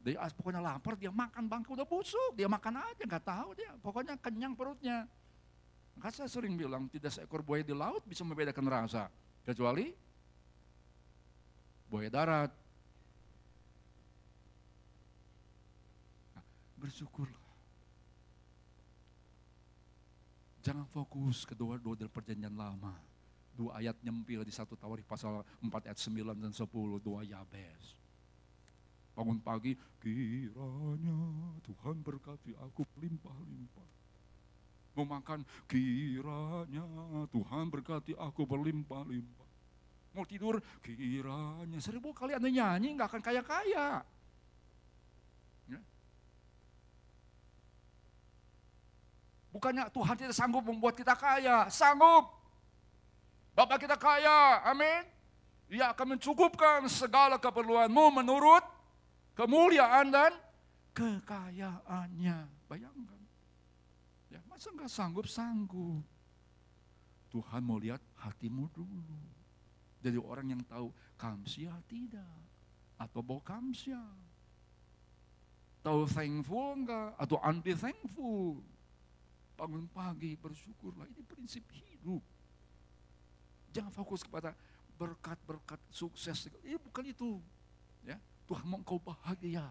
dia 0.00 0.16
pokoknya 0.32 0.60
lapar, 0.64 0.96
dia 0.96 1.12
makan 1.12 1.44
bangku 1.48 1.76
udah 1.76 1.88
busuk, 1.88 2.32
dia 2.36 2.48
makan 2.48 2.80
aja 2.80 3.02
nggak 3.04 3.24
tahu 3.24 3.48
dia, 3.56 3.72
pokoknya 3.80 4.14
kenyang 4.20 4.56
perutnya. 4.56 5.04
Maka 5.96 6.12
saya 6.12 6.28
sering 6.28 6.56
bilang 6.56 6.88
tidak 6.92 7.12
seekor 7.12 7.40
buaya 7.40 7.64
di 7.64 7.72
laut 7.72 8.04
bisa 8.04 8.24
membedakan 8.24 8.68
rasa, 8.68 9.08
kecuali 9.44 9.92
buaya 11.88 12.08
darat. 12.12 12.52
Nah, 16.36 16.44
bersyukurlah. 16.80 17.44
Jangan 20.64 20.86
fokus 20.90 21.46
kedua 21.46 21.78
dua 21.78 21.94
dari 21.94 22.10
perjanjian 22.10 22.54
lama 22.54 23.15
dua 23.56 23.80
ayat 23.80 23.96
nyempil 24.04 24.44
di 24.44 24.52
satu 24.52 24.76
tawari 24.76 25.00
pasal 25.00 25.40
4 25.64 25.88
ayat 25.88 25.98
9 25.98 26.36
dan 26.36 26.52
10 26.52 26.68
dua 27.00 27.24
Yabes. 27.24 27.96
Bangun 29.16 29.40
pagi, 29.40 29.72
kiranya 29.96 31.16
Tuhan 31.64 32.04
berkati 32.04 32.52
aku 32.60 32.84
berlimpah-limpah. 32.92 33.88
Mau 34.92 35.08
makan, 35.08 35.40
kiranya 35.64 36.84
Tuhan 37.32 37.72
berkati 37.72 38.12
aku 38.12 38.44
berlimpah-limpah. 38.44 39.48
Mau 40.12 40.24
tidur, 40.28 40.60
kiranya 40.84 41.80
seribu 41.80 42.12
kali 42.12 42.36
anda 42.36 42.48
nyanyi 42.48 42.96
nggak 42.96 43.08
akan 43.08 43.22
kaya-kaya. 43.24 44.04
Ya. 45.68 45.80
Bukannya 49.52 49.88
Tuhan 49.92 50.16
tidak 50.16 50.36
sanggup 50.36 50.64
membuat 50.64 50.96
kita 50.96 51.16
kaya, 51.16 51.72
sanggup. 51.72 52.45
Bapak 53.56 53.88
kita 53.88 53.96
kaya, 53.96 54.60
amin. 54.68 55.08
Dia 55.72 55.96
akan 55.96 56.14
mencukupkan 56.14 56.84
segala 56.92 57.40
keperluanmu 57.40 58.20
menurut 58.20 58.60
kemuliaan 59.32 60.12
dan 60.12 60.36
kekayaannya. 60.92 62.52
Bayangkan. 62.68 63.22
Ya, 64.28 64.44
masa 64.44 64.68
nggak 64.76 64.92
sanggup? 64.92 65.24
Sanggup. 65.24 66.04
Tuhan 67.32 67.64
mau 67.64 67.80
lihat 67.80 68.04
hatimu 68.20 68.68
dulu. 68.76 69.24
Jadi 70.04 70.20
orang 70.20 70.52
yang 70.52 70.62
tahu 70.68 70.92
kamsia 71.16 71.72
tidak. 71.88 72.36
Atau 73.00 73.24
bau 73.24 73.40
kamsia. 73.40 74.04
Tahu 75.80 76.04
thankful 76.12 76.84
enggak? 76.84 77.16
Atau 77.16 77.40
unbe 77.40 77.72
thankful. 77.72 78.60
Bangun 79.56 79.88
pagi 79.88 80.36
bersyukurlah. 80.36 81.08
Ini 81.08 81.24
prinsip 81.24 81.64
hidup. 81.72 82.35
Jangan 83.76 83.92
fokus 83.92 84.24
kepada 84.24 84.56
berkat-berkat 84.96 85.76
sukses. 85.92 86.48
Ini 86.64 86.80
bukan 86.80 87.04
itu. 87.04 87.36
Ya, 88.00 88.16
Tuhan 88.48 88.64
mau 88.64 88.80
engkau 88.80 88.96
bahagia. 88.96 89.68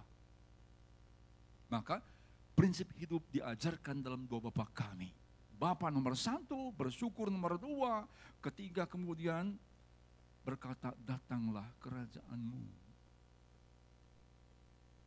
Maka 1.66 2.06
prinsip 2.54 2.86
hidup 3.02 3.26
diajarkan 3.34 4.06
dalam 4.06 4.30
dua 4.30 4.46
Bapak 4.46 4.70
kami. 4.78 5.10
Bapak 5.58 5.90
nomor 5.90 6.14
satu, 6.14 6.70
bersyukur 6.76 7.34
nomor 7.34 7.58
dua, 7.58 8.06
ketiga 8.44 8.86
kemudian 8.86 9.58
berkata, 10.46 10.94
datanglah 11.02 11.66
kerajaanmu. 11.82 12.64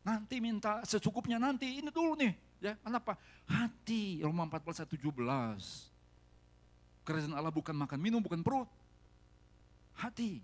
Nanti 0.02 0.40
minta 0.40 0.82
secukupnya 0.88 1.37
nanti, 1.38 1.78
ini 1.78 1.92
dulu 1.92 2.16
nih. 2.16 2.32
Ya, 2.58 2.74
kenapa? 2.80 3.14
Hati, 3.46 4.24
Roma 4.24 4.48
14 4.48 4.82
ayat 4.82 4.90
17. 4.90 5.14
Kerajaan 7.06 7.37
Allah 7.37 7.54
bukan 7.54 7.76
makan 7.76 8.00
minum, 8.00 8.18
bukan 8.18 8.40
perut. 8.42 8.66
Hati. 9.98 10.38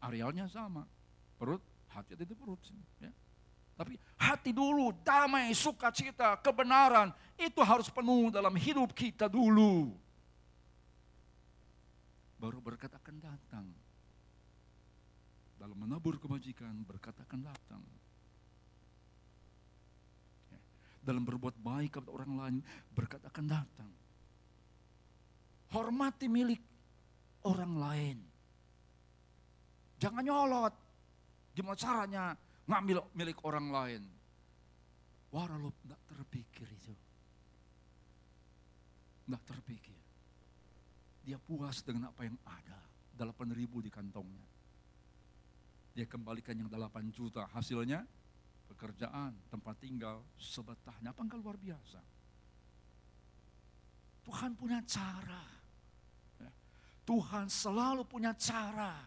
Arealnya 0.00 0.48
sama. 0.48 0.88
Perut, 1.36 1.60
hati 1.92 2.16
di 2.16 2.32
perut. 2.32 2.60
Ya. 2.96 3.12
Tapi 3.76 4.00
hati 4.16 4.56
dulu, 4.56 4.88
damai, 5.04 5.52
sukacita, 5.52 6.40
kebenaran, 6.40 7.12
itu 7.36 7.60
harus 7.60 7.92
penuh 7.92 8.32
dalam 8.32 8.56
hidup 8.56 8.96
kita 8.96 9.28
dulu 9.28 9.92
baru 12.36 12.60
berkat 12.60 12.92
akan 12.92 13.16
datang. 13.20 13.66
Dalam 15.56 15.76
menabur 15.76 16.20
kebajikan, 16.20 16.84
berkat 16.84 17.16
akan 17.16 17.40
datang. 17.48 17.82
Ya. 20.52 20.60
Dalam 21.00 21.24
berbuat 21.24 21.56
baik 21.56 21.96
kepada 21.96 22.12
orang 22.12 22.32
lain, 22.36 22.56
berkat 22.92 23.24
akan 23.24 23.44
datang. 23.48 23.90
Hormati 25.72 26.28
milik 26.28 26.60
orang 27.46 27.72
lain. 27.78 28.18
Jangan 30.02 30.22
nyolot. 30.26 30.74
Gimana 31.56 31.78
caranya 31.78 32.24
ngambil 32.66 33.06
milik 33.16 33.38
orang 33.46 33.70
lain? 33.72 34.02
Walau 35.32 35.72
tidak 35.80 36.00
terpikir 36.10 36.68
itu. 36.68 36.94
Tidak 39.24 39.42
terpikir. 39.46 39.98
Dia 41.24 41.38
puas 41.40 41.80
dengan 41.82 42.12
apa 42.12 42.26
yang 42.26 42.36
ada. 42.44 42.78
8 43.16 43.56
ribu 43.56 43.80
di 43.80 43.88
kantongnya. 43.88 44.44
Dia 45.96 46.04
kembalikan 46.04 46.52
yang 46.52 46.68
8 46.68 47.08
juta. 47.08 47.48
Hasilnya 47.56 48.04
pekerjaan, 48.68 49.32
tempat 49.48 49.80
tinggal, 49.80 50.20
sebetahnya. 50.36 51.16
Apa 51.16 51.24
enggak 51.24 51.40
luar 51.40 51.56
biasa? 51.56 52.00
Tuhan 54.28 54.52
punya 54.58 54.84
cara. 54.84 55.55
Tuhan 57.06 57.46
selalu 57.46 58.02
punya 58.02 58.34
cara. 58.34 59.06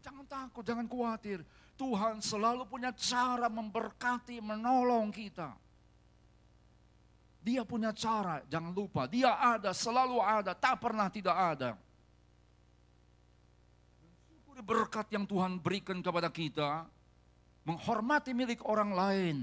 Jangan 0.00 0.24
takut, 0.24 0.64
jangan 0.64 0.88
khawatir. 0.88 1.44
Tuhan 1.76 2.24
selalu 2.24 2.64
punya 2.64 2.90
cara 2.96 3.52
memberkati, 3.52 4.40
menolong 4.40 5.12
kita. 5.12 5.52
Dia 7.44 7.62
punya 7.68 7.92
cara, 7.92 8.40
jangan 8.48 8.72
lupa. 8.72 9.04
Dia 9.06 9.36
ada, 9.36 9.76
selalu 9.76 10.18
ada, 10.24 10.56
tak 10.56 10.80
pernah 10.80 11.06
tidak 11.12 11.36
ada. 11.36 11.70
Syukuri 14.26 14.64
berkat 14.64 15.06
yang 15.12 15.28
Tuhan 15.28 15.60
berikan 15.60 16.00
kepada 16.00 16.32
kita, 16.32 16.88
menghormati 17.62 18.32
milik 18.32 18.64
orang 18.64 18.90
lain, 18.96 19.36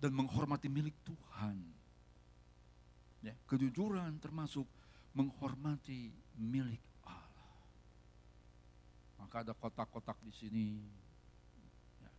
dan 0.00 0.10
menghormati 0.16 0.66
milik 0.72 0.96
Tuhan. 1.04 1.60
Ya, 3.20 3.36
kejujuran 3.44 4.16
termasuk 4.16 4.64
menghormati 5.12 6.14
milik 6.38 6.82
Allah. 7.02 7.58
Maka 9.18 9.42
ada 9.46 9.52
kotak-kotak 9.54 10.18
di 10.22 10.32
sini. 10.32 10.68
Ya. 11.98 12.12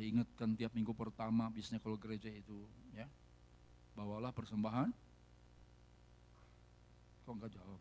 Diingatkan 0.00 0.56
tiap 0.56 0.72
minggu 0.72 0.96
pertama, 0.96 1.52
biasanya 1.52 1.80
kalau 1.82 2.00
gereja 2.00 2.32
itu, 2.32 2.64
ya 2.96 3.08
bawalah 3.98 4.30
persembahan. 4.30 4.94
Kok 7.26 7.34
enggak 7.34 7.52
jawab? 7.58 7.80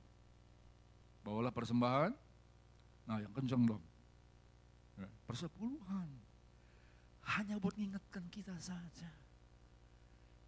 Bawalah 1.22 1.54
persembahan. 1.54 2.12
Nah 3.06 3.18
yang 3.22 3.34
kencang 3.38 3.62
dong. 3.70 3.84
Ya, 4.98 5.06
persepuluhan. 5.30 6.10
Hanya 7.38 7.62
buat 7.62 7.78
mengingatkan 7.78 8.26
kita 8.34 8.58
saja. 8.58 9.14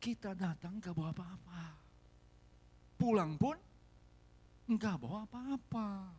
Kita 0.01 0.33
datang 0.33 0.81
enggak 0.81 0.97
bawa 0.97 1.13
apa-apa. 1.13 1.63
Pulang 2.97 3.37
pun 3.37 3.68
enggak 4.69 4.95
bawa 5.01 5.25
apa-apa. 5.25 6.13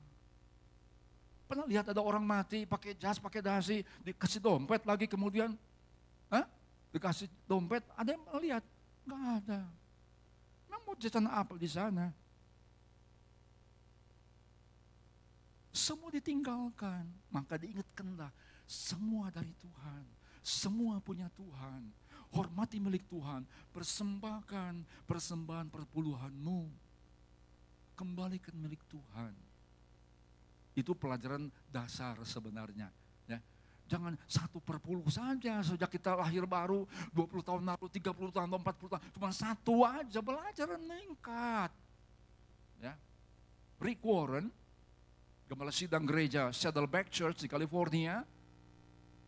Pernah 1.47 1.67
lihat 1.71 1.87
ada 1.91 2.03
orang 2.03 2.23
mati 2.27 2.67
pakai 2.67 2.99
jas, 2.99 3.23
pakai 3.23 3.39
dasi, 3.39 3.87
dikasih 4.03 4.43
dompet 4.43 4.83
lagi 4.83 5.07
kemudian, 5.07 5.55
Hah? 6.31 6.47
dikasih 6.91 7.31
dompet, 7.47 7.87
ada 7.95 8.11
yang 8.11 8.23
melihat, 8.35 8.63
Enggak 9.07 9.23
ada. 9.43 9.61
Memang 10.71 10.83
mau 10.87 10.95
jajan 10.95 11.27
apa 11.27 11.55
di 11.59 11.67
sana? 11.67 12.15
Semua 15.71 16.11
ditinggalkan, 16.15 17.07
maka 17.31 17.59
diingatkanlah 17.59 18.31
semua 18.71 19.35
dari 19.35 19.51
Tuhan. 19.59 20.05
Semua 20.47 21.03
punya 21.03 21.27
Tuhan. 21.35 21.91
Hormati 22.31 22.79
milik 22.79 23.03
Tuhan. 23.11 23.43
Persembahkan 23.75 24.87
persembahan 25.11 25.67
perpuluhanmu. 25.67 26.90
Kembalikan 28.01 28.57
milik 28.57 28.81
Tuhan. 28.89 29.37
Itu 30.73 30.97
pelajaran 30.97 31.53
dasar 31.69 32.17
sebenarnya. 32.25 32.89
Jangan 33.91 34.15
satu 34.31 34.63
per 34.63 34.79
puluh 34.79 35.03
saja 35.11 35.59
sejak 35.67 35.91
kita 35.91 36.15
lahir 36.15 36.47
baru 36.47 36.87
20 37.11 37.43
tahun 37.43 37.63
lalu, 37.75 37.91
30 37.91 38.31
tahun, 38.31 38.47
40 38.47 38.87
tahun. 38.87 39.03
Cuma 39.19 39.35
satu 39.35 39.83
aja 39.83 40.23
belajar 40.23 40.71
meningkat. 40.79 41.75
Ya. 42.79 42.95
Rick 43.83 43.99
Warren, 44.07 44.47
gembala 45.51 45.75
sidang 45.75 46.07
gereja 46.07 46.55
Saddleback 46.55 47.11
Church 47.11 47.43
di 47.43 47.51
California, 47.51 48.23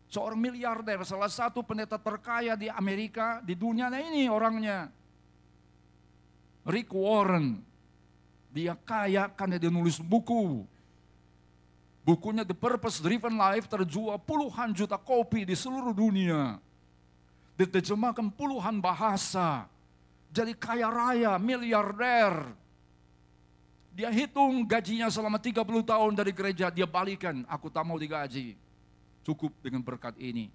seorang 0.06 0.38
miliarder, 0.38 1.02
salah 1.02 1.26
satu 1.26 1.66
pendeta 1.66 1.98
terkaya 1.98 2.54
di 2.54 2.70
Amerika, 2.70 3.42
di 3.42 3.58
dunia 3.58 3.90
ini 3.90 4.30
orangnya. 4.30 4.86
Rick 6.70 6.94
Warren, 6.94 7.58
dia 8.52 8.76
kaya 8.76 9.32
karena 9.32 9.56
dia 9.56 9.72
nulis 9.72 9.96
buku. 9.96 10.68
Bukunya 12.04 12.44
The 12.44 12.52
Purpose 12.52 13.00
Driven 13.00 13.32
Life 13.40 13.64
terjual 13.64 14.20
puluhan 14.20 14.76
juta 14.76 15.00
kopi 15.00 15.48
di 15.48 15.56
seluruh 15.56 15.96
dunia. 15.96 16.60
Diterjemahkan 17.56 18.28
puluhan 18.28 18.76
bahasa. 18.82 19.64
Jadi 20.28 20.52
kaya 20.52 20.92
raya, 20.92 21.40
miliarder. 21.40 22.52
Dia 23.92 24.08
hitung 24.08 24.64
gajinya 24.64 25.12
selama 25.12 25.36
30 25.36 25.60
tahun 25.84 26.12
dari 26.16 26.32
gereja, 26.32 26.72
dia 26.72 26.88
balikan, 26.88 27.44
aku 27.44 27.68
tak 27.68 27.84
mau 27.84 28.00
digaji. 28.00 28.56
Cukup 29.20 29.52
dengan 29.60 29.84
berkat 29.84 30.16
ini. 30.16 30.48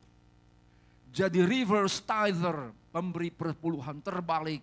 Jadi 1.14 1.46
reverse 1.46 2.02
tither, 2.02 2.74
pemberi 2.90 3.30
perpuluhan 3.30 4.02
terbalik. 4.02 4.60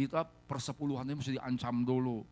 Kita 0.00 0.24
persepuluhan 0.24 1.04
ini 1.04 1.20
mesti 1.20 1.36
diancam 1.36 1.84
dulu. 1.84 2.24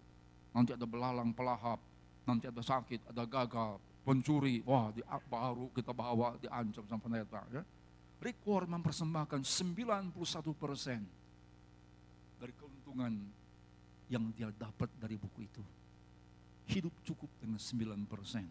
Nanti 0.57 0.73
ada 0.73 0.89
belalang 0.89 1.37
pelahap, 1.37 1.77
nanti 2.25 2.49
ada 2.49 2.65
sakit, 2.65 3.13
ada 3.13 3.29
gagal, 3.29 3.77
pencuri, 4.09 4.65
wah 4.65 4.89
di, 4.89 5.05
baru 5.29 5.69
kita 5.77 5.93
bawa 5.93 6.41
diancam 6.41 6.81
sama 6.89 6.97
pendeta. 6.97 7.45
Ya. 7.53 7.61
Warren 8.49 8.73
mempersembahkan 8.81 9.45
91 9.45 10.17
persen 10.57 11.05
dari 12.41 12.57
keuntungan 12.57 13.13
yang 14.09 14.33
dia 14.33 14.49
dapat 14.57 14.89
dari 14.97 15.21
buku 15.21 15.45
itu. 15.45 15.61
Hidup 16.73 16.97
cukup 17.05 17.29
dengan 17.37 17.61
9 17.61 18.09
persen. 18.09 18.49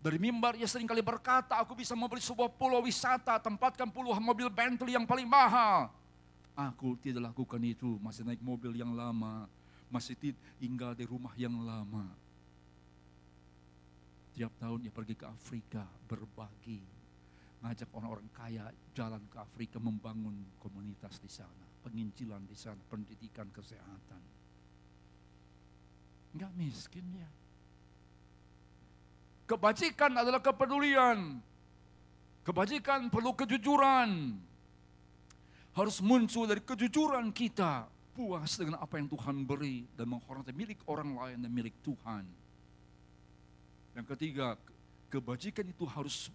Dari 0.00 0.16
mimbar 0.16 0.56
ia 0.56 0.64
sering 0.64 0.88
kali 0.88 1.04
berkata, 1.04 1.60
aku 1.60 1.76
bisa 1.76 1.92
membeli 1.92 2.24
sebuah 2.24 2.48
pulau 2.56 2.80
wisata, 2.80 3.36
tempatkan 3.36 3.92
puluhan 3.92 4.24
mobil 4.24 4.48
Bentley 4.48 4.96
yang 4.96 5.04
paling 5.04 5.28
mahal. 5.28 5.92
Aku 6.58 6.98
tidak 6.98 7.30
lakukan 7.30 7.62
itu, 7.62 8.02
masih 8.02 8.26
naik 8.26 8.42
mobil 8.42 8.74
yang 8.74 8.90
lama, 8.98 9.46
masih 9.86 10.18
tinggal 10.58 10.90
di 10.98 11.06
rumah 11.06 11.30
yang 11.38 11.54
lama 11.62 12.10
setiap 14.38 14.54
tahun 14.62 14.86
dia 14.86 14.94
pergi 14.94 15.18
ke 15.18 15.26
Afrika 15.26 15.82
berbagi. 16.06 16.78
Ngajak 17.58 17.90
orang-orang 17.90 18.30
kaya 18.30 18.70
jalan 18.94 19.18
ke 19.26 19.34
Afrika 19.34 19.82
membangun 19.82 20.46
komunitas 20.62 21.18
di 21.18 21.26
sana. 21.26 21.66
Penginjilan 21.82 22.46
di 22.46 22.54
sana, 22.54 22.78
pendidikan, 22.86 23.50
kesehatan. 23.50 24.22
Enggak 26.38 26.54
miskin 26.54 27.02
ya. 27.18 27.26
Kebajikan 29.50 30.14
adalah 30.14 30.38
kepedulian. 30.38 31.42
Kebajikan 32.46 33.10
perlu 33.10 33.34
kejujuran. 33.34 34.38
Harus 35.78 36.02
muncul 36.02 36.50
dari 36.50 36.58
kejujuran 36.58 37.30
kita. 37.30 37.86
Puas 38.18 38.58
dengan 38.58 38.82
apa 38.82 38.98
yang 38.98 39.06
Tuhan 39.06 39.46
beri 39.46 39.86
dan 39.94 40.10
menghormati 40.10 40.50
milik 40.50 40.82
orang 40.90 41.14
lain 41.14 41.38
dan 41.38 41.50
milik 41.54 41.70
Tuhan. 41.86 42.26
Yang 43.94 44.06
ketiga, 44.10 44.58
kebajikan 45.06 45.62
itu 45.70 45.86
harus 45.86 46.26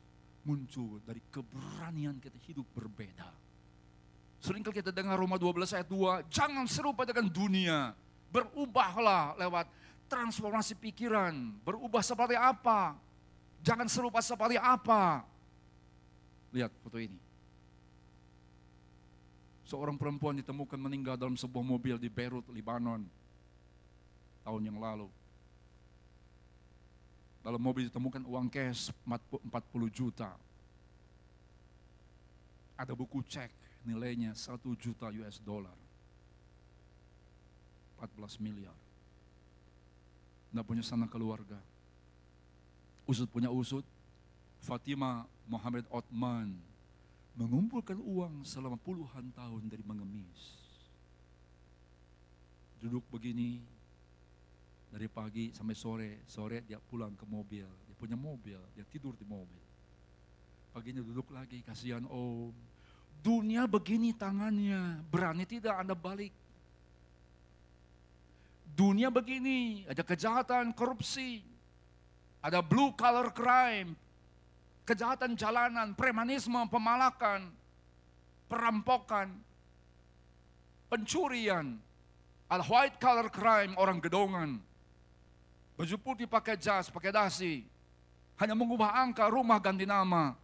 muncul 0.47 1.03
dari 1.03 1.19
keberanian 1.27 2.23
kita 2.23 2.39
hidup 2.47 2.63
berbeda. 2.71 3.27
Seringkali 4.39 4.79
kita 4.79 4.95
dengar 4.95 5.19
Roma 5.19 5.35
12 5.35 5.75
ayat 5.75 5.87
2, 5.91 6.27
jangan 6.31 6.63
serupa 6.67 7.03
dengan 7.03 7.27
dunia, 7.27 7.95
berubahlah 8.31 9.35
lewat 9.39 9.67
transformasi 10.11 10.75
pikiran, 10.79 11.55
berubah 11.63 12.03
seperti 12.03 12.35
apa, 12.35 12.95
jangan 13.63 13.87
serupa 13.87 14.19
seperti 14.19 14.59
apa. 14.59 15.23
Lihat 16.51 16.71
foto 16.83 16.99
ini. 16.99 17.32
Seorang 19.63 19.95
perempuan 19.95 20.35
ditemukan 20.35 20.75
meninggal 20.75 21.15
dalam 21.15 21.39
sebuah 21.39 21.63
mobil 21.63 21.95
di 21.95 22.11
Beirut, 22.11 22.43
Lebanon, 22.51 23.07
tahun 24.43 24.61
yang 24.67 24.77
lalu. 24.79 25.07
Dalam 27.43 27.59
mobil 27.59 27.87
ditemukan 27.87 28.23
uang 28.23 28.47
cash 28.51 28.91
40 29.03 29.51
juta. 29.91 30.31
Ada 32.75 32.91
buku 32.95 33.23
cek 33.23 33.51
nilainya 33.87 34.35
1 34.35 34.59
juta 34.79 35.11
US 35.11 35.39
dollar. 35.43 35.75
14 37.99 38.39
miliar. 38.43 38.75
Tidak 40.51 40.63
punya 40.67 40.83
sana 40.83 41.07
keluarga. 41.07 41.59
Usut 43.07 43.27
punya 43.31 43.47
usut. 43.51 43.83
Fatima 44.63 45.27
Muhammad 45.43 45.83
Otman 45.91 46.55
mengumpulkan 47.33 47.97
uang 47.97 48.45
selama 48.45 48.77
puluhan 48.77 49.33
tahun 49.33 49.65
dari 49.65 49.81
mengemis. 49.81 50.61
Duduk 52.77 53.01
begini 53.09 53.63
dari 54.93 55.09
pagi 55.09 55.49
sampai 55.49 55.73
sore, 55.73 56.11
sore 56.29 56.61
dia 56.61 56.77
pulang 56.77 57.17
ke 57.17 57.25
mobil, 57.25 57.65
dia 57.65 57.95
punya 57.97 58.13
mobil, 58.13 58.61
dia 58.77 58.85
tidur 58.85 59.17
di 59.17 59.25
mobil. 59.25 59.63
Paginya 60.69 61.01
duduk 61.01 61.29
lagi, 61.33 61.65
kasihan 61.65 62.05
om. 62.05 62.53
Dunia 63.23 63.65
begini 63.65 64.11
tangannya, 64.13 64.99
berani 65.07 65.47
tidak 65.47 65.79
Anda 65.79 65.95
balik. 65.95 66.33
Dunia 68.73 69.13
begini, 69.13 69.85
ada 69.85 70.01
kejahatan, 70.01 70.73
korupsi, 70.73 71.45
ada 72.41 72.59
blue 72.59 72.91
collar 72.97 73.31
crime, 73.31 73.95
kejahatan 74.83 75.39
jalanan, 75.39 75.95
premanisme, 75.95 76.59
pemalakan, 76.67 77.51
perampokan, 78.51 79.31
pencurian, 80.91 81.79
al 82.51 82.61
white 82.67 82.99
collar 82.99 83.31
crime, 83.31 83.73
orang 83.79 84.03
gedongan, 84.03 84.59
baju 85.79 85.95
putih 85.99 86.27
pakai 86.27 86.59
jas, 86.59 86.91
pakai 86.91 87.15
dasi, 87.15 87.63
hanya 88.37 88.53
mengubah 88.53 88.91
angka 88.91 89.31
rumah 89.31 89.57
ganti 89.57 89.87
nama, 89.87 90.35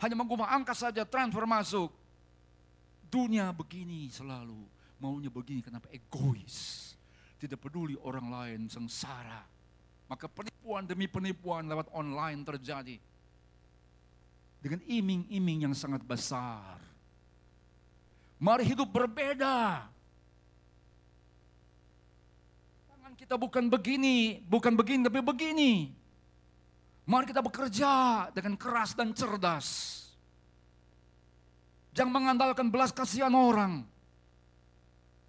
hanya 0.00 0.16
mengubah 0.16 0.48
angka 0.50 0.72
saja 0.72 1.04
transfer 1.04 1.44
masuk. 1.44 1.92
Dunia 3.12 3.52
begini 3.52 4.08
selalu, 4.08 4.64
maunya 4.96 5.28
begini 5.28 5.60
kenapa 5.60 5.92
egois, 5.92 6.96
tidak 7.36 7.60
peduli 7.60 7.92
orang 8.00 8.32
lain 8.32 8.60
sengsara. 8.72 9.44
Maka 10.08 10.32
penipuan 10.32 10.88
demi 10.88 11.04
penipuan 11.04 11.68
lewat 11.68 11.92
online 11.92 12.40
terjadi 12.40 12.96
dengan 14.62 14.78
iming-iming 14.86 15.66
yang 15.66 15.74
sangat 15.74 16.06
besar. 16.06 16.78
Mari 18.38 18.62
hidup 18.62 18.86
berbeda. 18.86 19.90
Tangan 22.86 23.14
kita 23.18 23.34
bukan 23.34 23.66
begini, 23.66 24.38
bukan 24.46 24.78
begini, 24.78 25.02
tapi 25.02 25.18
begini. 25.18 25.72
Mari 27.02 27.26
kita 27.26 27.42
bekerja 27.42 27.90
dengan 28.30 28.54
keras 28.54 28.94
dan 28.94 29.10
cerdas. 29.10 29.98
Jangan 31.92 32.14
mengandalkan 32.14 32.70
belas 32.70 32.94
kasihan 32.94 33.34
orang. 33.34 33.82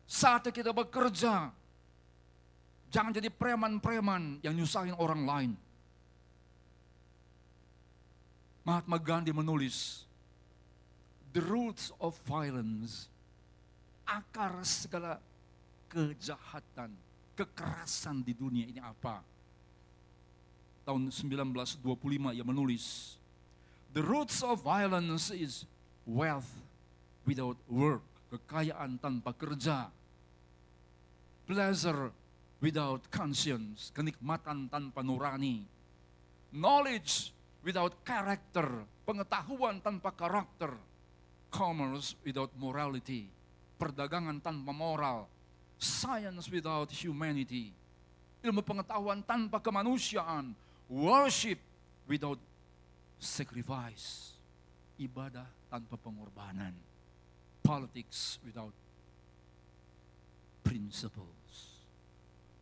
Saat 0.06 0.46
kita 0.54 0.70
bekerja, 0.70 1.50
jangan 2.94 3.10
jadi 3.10 3.34
preman-preman 3.34 4.38
yang 4.46 4.54
nyusahin 4.54 4.94
orang 4.94 5.26
lain. 5.26 5.52
Mahatma 8.64 8.96
Gandhi 8.96 9.36
menulis, 9.36 10.08
the 11.36 11.44
roots 11.44 11.92
of 12.00 12.16
violence, 12.24 13.12
akar 14.08 14.56
segala 14.64 15.20
kejahatan, 15.92 16.96
kekerasan 17.36 18.24
di 18.24 18.32
dunia 18.32 18.64
ini 18.64 18.80
apa? 18.80 19.20
Tahun 20.88 21.12
1925 21.12 21.84
ia 22.32 22.46
menulis, 22.48 23.20
the 23.92 24.00
roots 24.00 24.40
of 24.40 24.64
violence 24.64 25.28
is 25.36 25.68
wealth 26.08 26.48
without 27.28 27.60
work, 27.68 28.08
kekayaan 28.32 28.96
tanpa 28.96 29.36
kerja, 29.36 29.92
pleasure 31.44 32.16
without 32.64 33.04
conscience, 33.12 33.92
kenikmatan 33.92 34.72
tanpa 34.72 35.04
nurani, 35.04 35.68
knowledge 36.56 37.36
without 37.64 37.96
character, 38.04 38.84
pengetahuan 39.08 39.80
tanpa 39.80 40.12
karakter, 40.12 40.76
commerce 41.48 42.14
without 42.22 42.52
morality, 42.60 43.32
perdagangan 43.80 44.44
tanpa 44.44 44.76
moral, 44.76 45.26
science 45.80 46.52
without 46.52 46.92
humanity, 46.92 47.72
ilmu 48.44 48.60
pengetahuan 48.62 49.24
tanpa 49.24 49.64
kemanusiaan, 49.64 50.52
worship 50.92 51.58
without 52.06 52.38
sacrifice, 53.16 54.36
ibadah 55.00 55.48
tanpa 55.72 55.96
pengorbanan, 55.96 56.76
politics 57.64 58.44
without 58.44 58.76
principles, 60.64 61.80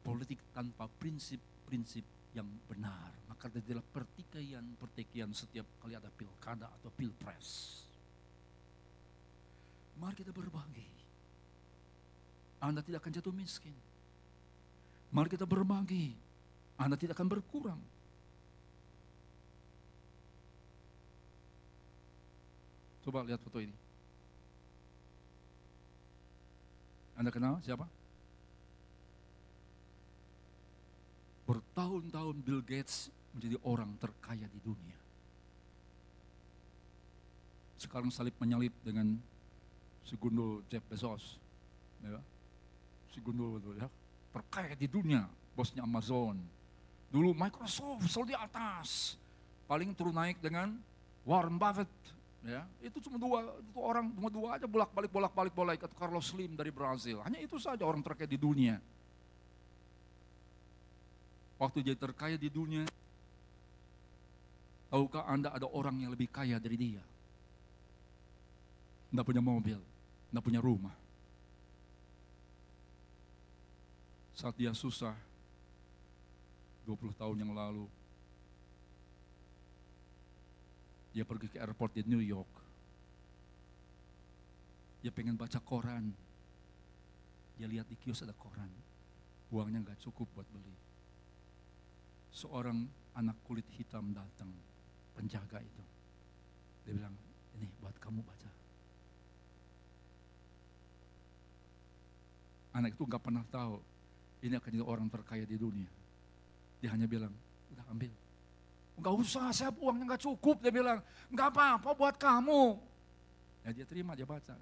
politik 0.06 0.38
tanpa 0.54 0.86
prinsip-prinsip 1.02 2.06
yang 2.38 2.50
benar. 2.70 3.21
Maka 3.42 3.58
adalah 3.58 3.82
pertikaian-pertikaian 3.82 5.34
setiap 5.34 5.66
kali 5.82 5.98
ada 5.98 6.14
pilkada 6.14 6.70
atau 6.70 6.94
pilpres. 6.94 7.82
Mari 9.98 10.22
kita 10.22 10.30
berbagi. 10.30 10.86
Anda 12.62 12.86
tidak 12.86 13.02
akan 13.02 13.18
jatuh 13.18 13.34
miskin. 13.34 13.74
Mari 15.10 15.34
kita 15.34 15.50
berbagi. 15.50 16.14
Anda 16.78 16.94
tidak 16.94 17.18
akan 17.18 17.34
berkurang. 17.34 17.82
Coba 23.02 23.26
lihat 23.26 23.42
foto 23.42 23.58
ini. 23.58 23.74
Anda 27.18 27.34
kenal 27.34 27.58
siapa? 27.66 27.90
Bertahun-tahun 31.50 32.38
Bill 32.46 32.62
Gates 32.62 33.10
menjadi 33.36 33.58
orang 33.64 33.92
terkaya 33.98 34.48
di 34.48 34.60
dunia. 34.64 34.98
Sekarang 37.80 38.14
salib 38.14 38.36
menyalip 38.38 38.76
dengan 38.86 39.18
si 40.06 40.14
gundul 40.20 40.62
Jeff 40.70 40.86
Bezos. 40.86 41.40
Ya. 42.06 42.22
Si 43.12 43.20
gundul 43.24 43.58
itu 43.58 43.72
ya. 43.80 43.88
Terkaya 44.32 44.74
di 44.78 44.88
dunia, 44.88 45.26
bosnya 45.58 45.84
Amazon. 45.84 46.40
Dulu 47.12 47.36
Microsoft 47.36 48.08
selalu 48.08 48.32
di 48.32 48.38
atas. 48.38 49.20
Paling 49.68 49.92
turun 49.98 50.16
naik 50.16 50.40
dengan 50.40 50.78
Warren 51.28 51.58
Buffett. 51.60 51.92
Ya, 52.42 52.66
itu 52.82 52.98
cuma 53.06 53.22
dua 53.22 53.54
itu 53.62 53.78
orang 53.78 54.10
cuma 54.18 54.30
dua 54.34 54.58
aja 54.58 54.66
bolak 54.66 54.90
balik 54.98 55.54
bolak 55.54 55.78
atau 55.78 55.94
Carlos 55.94 56.26
Slim 56.26 56.58
dari 56.58 56.74
Brazil. 56.74 57.22
Hanya 57.22 57.38
itu 57.38 57.62
saja 57.62 57.86
orang 57.86 58.02
terkaya 58.02 58.26
di 58.26 58.40
dunia 58.42 58.82
waktu 61.62 61.86
dia 61.86 61.94
terkaya 61.94 62.42
di 62.42 62.50
dunia, 62.50 62.90
tahukah 64.92 65.24
Anda 65.24 65.56
ada 65.56 65.66
orang 65.72 66.04
yang 66.04 66.12
lebih 66.12 66.28
kaya 66.28 66.60
dari 66.60 66.76
dia? 66.76 67.04
Tidak 69.10 69.24
punya 69.24 69.40
mobil, 69.40 69.80
tidak 69.80 70.44
punya 70.44 70.60
rumah. 70.60 70.92
Saat 74.36 74.60
dia 74.60 74.76
susah, 74.76 75.16
20 76.84 77.16
tahun 77.16 77.38
yang 77.40 77.56
lalu, 77.56 77.88
dia 81.16 81.24
pergi 81.24 81.48
ke 81.48 81.58
airport 81.60 81.96
di 81.96 82.04
New 82.08 82.24
York. 82.24 82.52
Dia 85.02 85.12
pengen 85.12 85.40
baca 85.40 85.60
koran. 85.64 86.12
Dia 87.56 87.68
lihat 87.68 87.88
di 87.88 87.96
kios 88.00 88.24
ada 88.24 88.36
koran. 88.36 88.70
Uangnya 89.52 89.84
nggak 89.84 90.00
cukup 90.04 90.28
buat 90.36 90.48
beli 90.52 90.92
seorang 92.32 92.88
anak 93.20 93.36
kulit 93.44 93.68
hitam 93.76 94.16
datang, 94.16 94.48
penjaga 95.16 95.60
itu. 95.60 95.84
Dia 96.88 96.94
bilang, 96.98 97.16
ini 97.60 97.68
buat 97.80 97.96
kamu 98.02 98.24
baca. 98.26 98.50
Anak 102.72 102.96
itu 102.96 103.04
nggak 103.04 103.24
pernah 103.24 103.44
tahu 103.52 103.84
ini 104.42 104.58
akan 104.58 104.70
jadi 104.74 104.86
orang 104.86 105.08
terkaya 105.12 105.46
di 105.46 105.56
dunia. 105.60 105.90
Dia 106.82 106.90
hanya 106.98 107.06
bilang, 107.06 107.30
udah 107.76 107.86
ambil. 107.94 108.10
Enggak 108.98 109.16
usah, 109.22 109.54
saya 109.54 109.70
uangnya 109.78 110.14
nggak 110.14 110.24
cukup. 110.26 110.58
Dia 110.66 110.74
bilang, 110.74 111.00
nggak 111.30 111.48
apa-apa 111.54 111.90
buat 111.94 112.16
kamu. 112.18 112.80
Ya 113.62 113.70
dia 113.76 113.86
terima, 113.86 114.18
dia 114.18 114.26
baca. 114.26 114.58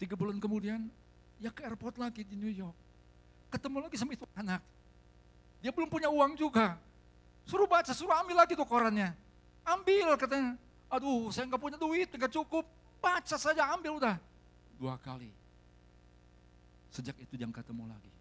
Tiga 0.00 0.18
bulan 0.18 0.42
kemudian, 0.42 0.90
ya 1.38 1.54
ke 1.54 1.62
airport 1.62 2.00
lagi 2.00 2.26
di 2.26 2.34
New 2.34 2.50
York. 2.50 2.74
ketemu 3.50 3.82
lagi 3.82 3.98
sama 3.98 4.14
itu 4.14 4.22
anak. 4.38 4.62
Dia 5.58 5.74
belum 5.74 5.90
punya 5.90 6.06
uang 6.06 6.38
juga. 6.38 6.78
Suruh 7.50 7.66
baca, 7.66 7.90
suruh 7.90 8.14
ambil 8.14 8.46
lagi 8.46 8.54
tuh 8.54 8.62
korannya. 8.62 9.10
Ambil 9.66 10.14
katanya. 10.14 10.54
Aduh, 10.86 11.34
saya 11.34 11.50
nggak 11.50 11.58
punya 11.58 11.74
duit, 11.74 12.06
nggak 12.06 12.30
cukup. 12.30 12.62
Baca 13.02 13.34
saja, 13.34 13.74
ambil 13.74 13.98
udah. 13.98 14.16
Dua 14.78 14.94
kali. 15.02 15.34
Sejak 16.94 17.18
itu 17.18 17.34
jangan 17.34 17.58
ketemu 17.58 17.90
lagi. 17.90 18.12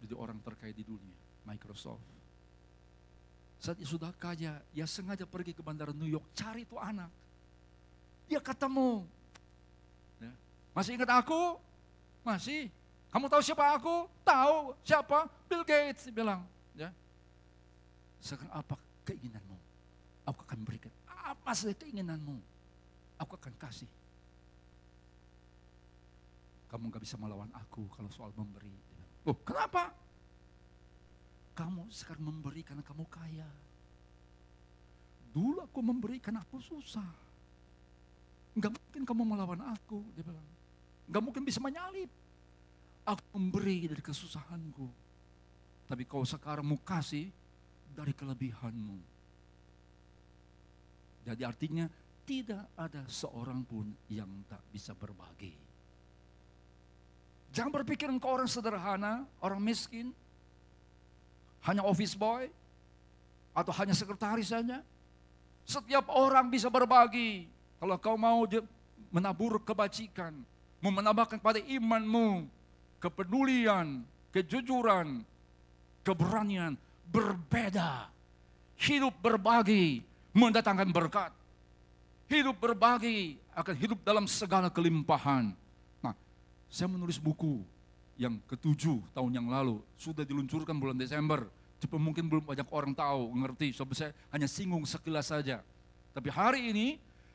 Jadi 0.00 0.14
orang 0.16 0.40
terkaya 0.40 0.72
di 0.72 0.80
dunia, 0.80 1.12
Microsoft. 1.44 2.00
Saat 3.60 3.76
dia 3.76 3.84
sudah 3.84 4.16
kaya, 4.16 4.56
dia 4.72 4.86
sengaja 4.88 5.28
pergi 5.28 5.52
ke 5.52 5.60
bandara 5.60 5.92
New 5.92 6.08
York, 6.08 6.24
cari 6.32 6.64
itu 6.64 6.80
anak. 6.80 7.12
Dia 8.24 8.40
ketemu. 8.40 9.04
Ya. 10.24 10.32
Masih 10.72 10.96
ingat 10.96 11.12
aku? 11.12 11.60
Masih. 12.24 12.72
Kamu 13.12 13.28
tahu 13.28 13.42
siapa 13.44 13.76
aku? 13.76 14.08
Tahu. 14.24 14.72
Siapa? 14.88 15.28
Bill 15.44 15.68
Gates 15.68 16.08
bilang. 16.08 16.40
Sekarang 18.20 18.52
apa 18.52 18.76
keinginanmu? 19.08 19.58
Aku 20.28 20.40
akan 20.44 20.60
berikan. 20.62 20.92
Apa 21.08 21.56
saja 21.56 21.72
keinginanmu? 21.74 22.36
Aku 23.20 23.36
akan 23.36 23.54
kasih. 23.56 23.88
Kamu 26.70 26.86
gak 26.92 27.02
bisa 27.02 27.18
melawan 27.18 27.50
aku 27.56 27.88
kalau 27.90 28.12
soal 28.14 28.30
memberi. 28.36 28.70
Oh, 29.26 29.34
kenapa? 29.34 29.90
Kamu 31.58 31.90
sekarang 31.90 32.30
memberi 32.30 32.62
karena 32.62 32.86
kamu 32.86 33.04
kaya. 33.10 33.48
Dulu 35.34 35.66
aku 35.66 35.80
memberi 35.82 36.22
karena 36.22 36.46
aku 36.46 36.62
susah. 36.62 37.10
Gak 38.54 38.70
mungkin 38.70 39.02
kamu 39.02 39.22
melawan 39.26 39.62
aku, 39.74 40.04
dia 40.14 40.22
bilang. 40.22 40.46
Gak 41.10 41.22
mungkin 41.26 41.42
bisa 41.42 41.58
menyalip. 41.58 42.08
Aku 43.02 43.22
memberi 43.34 43.90
dari 43.90 44.02
kesusahanku. 44.04 44.86
Tapi 45.90 46.06
kau 46.06 46.22
sekarang 46.22 46.62
mau 46.62 46.78
kasih 46.78 47.34
dari 47.94 48.12
kelebihanmu. 48.14 48.98
Jadi 51.26 51.42
artinya 51.44 51.86
tidak 52.24 52.64
ada 52.78 53.02
seorang 53.10 53.60
pun 53.66 53.90
yang 54.08 54.28
tak 54.46 54.62
bisa 54.70 54.94
berbagi. 54.96 55.52
Jangan 57.50 57.82
berpikir 57.82 58.06
engkau 58.06 58.38
orang 58.38 58.46
sederhana, 58.46 59.26
orang 59.42 59.58
miskin, 59.58 60.14
hanya 61.66 61.82
office 61.82 62.14
boy, 62.14 62.46
atau 63.50 63.74
hanya 63.74 63.92
sekretaris 63.92 64.54
saja. 64.54 64.80
Setiap 65.66 66.06
orang 66.14 66.46
bisa 66.48 66.70
berbagi. 66.70 67.50
Kalau 67.82 67.96
kau 67.98 68.14
mau 68.14 68.46
menabur 69.10 69.58
kebajikan, 69.66 70.30
mau 70.78 70.94
menambahkan 70.94 71.42
pada 71.42 71.58
imanmu, 71.58 72.46
kepedulian, 73.02 74.06
kejujuran, 74.30 75.26
keberanian 76.06 76.78
berbeda. 77.10 78.08
Hidup 78.80 79.12
berbagi 79.20 80.00
mendatangkan 80.32 80.88
berkat. 80.88 81.32
Hidup 82.30 82.56
berbagi 82.56 83.36
akan 83.52 83.74
hidup 83.76 83.98
dalam 84.06 84.24
segala 84.30 84.70
kelimpahan. 84.70 85.50
Nah, 86.00 86.14
saya 86.70 86.86
menulis 86.86 87.18
buku 87.18 87.60
yang 88.14 88.38
ketujuh 88.46 89.02
tahun 89.12 89.32
yang 89.34 89.50
lalu. 89.50 89.82
Sudah 89.98 90.22
diluncurkan 90.22 90.78
bulan 90.78 90.96
Desember. 90.96 91.44
Cepat 91.82 91.98
mungkin 91.98 92.28
belum 92.30 92.44
banyak 92.44 92.68
orang 92.70 92.92
tahu, 92.94 93.34
ngerti. 93.34 93.74
So, 93.74 93.84
saya 93.90 94.14
hanya 94.30 94.46
singgung 94.46 94.86
sekilas 94.86 95.28
saja. 95.32 95.60
Tapi 96.14 96.28
hari 96.30 96.70
ini 96.70 96.86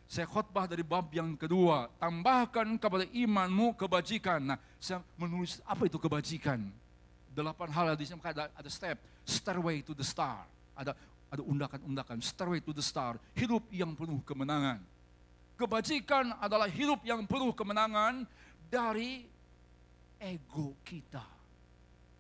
saya 0.06 0.30
khotbah 0.30 0.70
dari 0.70 0.86
bab 0.86 1.10
yang 1.10 1.34
kedua, 1.34 1.90
tambahkan 1.98 2.78
kepada 2.78 3.10
imanmu 3.10 3.74
kebajikan. 3.74 4.54
Nah, 4.54 4.58
saya 4.78 5.02
menulis 5.18 5.60
apa 5.66 5.90
itu 5.90 5.98
kebajikan? 5.98 6.62
Delapan 7.34 7.70
hal 7.74 7.98
di 7.98 8.06
ada, 8.06 8.48
ada 8.54 8.70
step, 8.70 9.02
stairway 9.26 9.82
to 9.82 9.98
the 9.98 10.06
star. 10.06 10.46
Ada 10.78 10.94
ada 11.36 11.42
undakan-undakan, 11.44 12.24
stairway 12.24 12.64
to 12.64 12.72
the 12.72 12.86
star, 12.86 13.20
hidup 13.36 13.66
yang 13.74 13.92
penuh 13.98 14.24
kemenangan. 14.24 14.80
Kebajikan 15.60 16.36
adalah 16.40 16.68
hidup 16.72 17.04
yang 17.04 17.24
penuh 17.28 17.52
kemenangan 17.52 18.24
dari 18.72 19.28
ego 20.20 20.76
kita. 20.88 21.24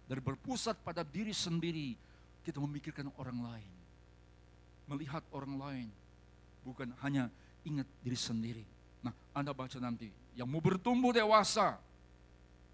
Dari 0.05 0.21
berpusat 0.21 0.77
pada 0.83 1.01
diri 1.01 1.33
sendiri, 1.33 1.97
kita 2.45 2.59
memikirkan 2.59 3.09
orang 3.17 3.39
lain. 3.41 3.73
Melihat 4.85 5.23
orang 5.33 5.53
lain, 5.57 5.87
bukan 6.61 6.93
hanya 7.01 7.31
ingat 7.65 7.89
diri 8.05 8.19
sendiri. 8.19 8.65
Nah, 9.01 9.15
Anda 9.33 9.49
baca 9.55 9.81
nanti. 9.81 10.13
Yang 10.37 10.47
mau 10.51 10.61
bertumbuh 10.61 11.09
dewasa, 11.09 11.79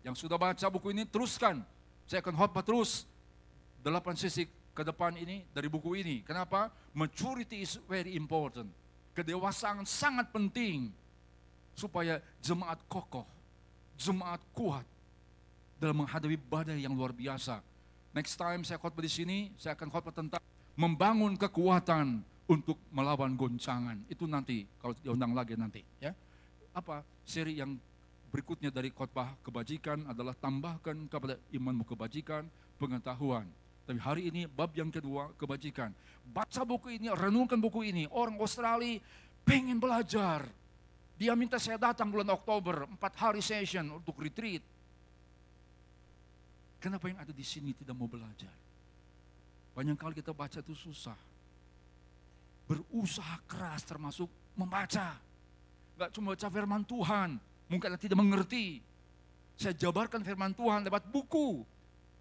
yang 0.03 0.17
sudah 0.17 0.35
baca 0.35 0.65
buku 0.67 0.91
ini, 0.91 1.07
teruskan. 1.07 1.63
Saya 2.09 2.19
akan 2.19 2.35
khotbah 2.35 2.65
terus. 2.65 3.07
Delapan 3.81 4.13
sisi 4.13 4.45
ke 4.71 4.85
depan 4.85 5.17
ini 5.17 5.43
dari 5.51 5.67
buku 5.67 5.97
ini. 5.97 6.21
Kenapa? 6.21 6.69
Maturity 6.93 7.65
is 7.65 7.81
very 7.89 8.13
important. 8.13 8.69
Kedewasaan 9.11 9.83
sangat 9.83 10.31
penting 10.31 10.93
supaya 11.75 12.21
jemaat 12.39 12.79
kokoh, 12.87 13.27
jemaat 13.99 14.39
kuat 14.55 14.85
dalam 15.81 16.05
menghadapi 16.05 16.37
badai 16.37 16.85
yang 16.85 16.93
luar 16.93 17.11
biasa. 17.11 17.59
Next 18.13 18.37
time 18.37 18.61
saya 18.61 18.77
khotbah 18.77 19.03
di 19.03 19.11
sini, 19.11 19.37
saya 19.57 19.73
akan 19.73 19.89
khotbah 19.89 20.13
tentang 20.13 20.43
membangun 20.77 21.35
kekuatan 21.35 22.21
untuk 22.45 22.77
melawan 22.91 23.33
goncangan. 23.33 23.97
Itu 24.11 24.27
nanti 24.27 24.67
kalau 24.77 24.93
diundang 24.99 25.31
lagi 25.33 25.55
nanti 25.55 25.81
ya. 25.97 26.11
Apa 26.71 27.03
seri 27.27 27.59
yang 27.59 27.75
berikutnya 28.31 28.71
dari 28.71 28.91
khotbah 28.91 29.35
kebajikan 29.43 30.07
adalah 30.07 30.31
tambahkan 30.35 31.07
kepada 31.11 31.35
imanmu 31.51 31.83
kebajikan, 31.83 32.47
pengetahuan. 32.79 33.47
Tapi 33.85 33.99
hari 33.99 34.21
ini 34.29 34.45
bab 34.45 34.71
yang 34.77 34.89
kedua 34.93 35.33
kebajikan. 35.35 35.91
Baca 36.21 36.61
buku 36.63 37.01
ini, 37.01 37.09
renungkan 37.11 37.57
buku 37.57 37.87
ini. 37.87 38.05
Orang 38.13 38.37
Australia 38.39 39.01
pengen 39.43 39.81
belajar. 39.81 40.45
Dia 41.17 41.37
minta 41.37 41.61
saya 41.61 41.77
datang 41.77 42.09
bulan 42.09 42.33
Oktober, 42.33 42.89
empat 42.89 43.13
hari 43.17 43.41
session 43.45 43.89
untuk 43.93 44.17
retreat. 44.21 44.63
Kenapa 46.81 47.05
yang 47.09 47.21
ada 47.21 47.29
di 47.29 47.45
sini 47.45 47.77
tidak 47.77 47.93
mau 47.93 48.09
belajar? 48.09 48.53
Banyak 49.77 49.97
kali 50.01 50.17
kita 50.17 50.33
baca 50.33 50.59
itu 50.61 50.73
susah 50.73 51.17
berusaha 52.71 53.35
keras 53.51 53.83
termasuk 53.83 54.31
membaca. 54.55 55.19
Gak 55.99 56.11
cuma 56.15 56.31
baca 56.31 56.47
firman 56.47 56.87
Tuhan, 56.87 57.35
mungkin 57.67 57.87
Anda 57.91 57.99
tidak 57.99 58.15
mengerti. 58.15 58.79
Saya 59.59 59.75
jabarkan 59.75 60.23
firman 60.23 60.55
Tuhan 60.55 60.87
lewat 60.87 61.11
buku. 61.11 61.67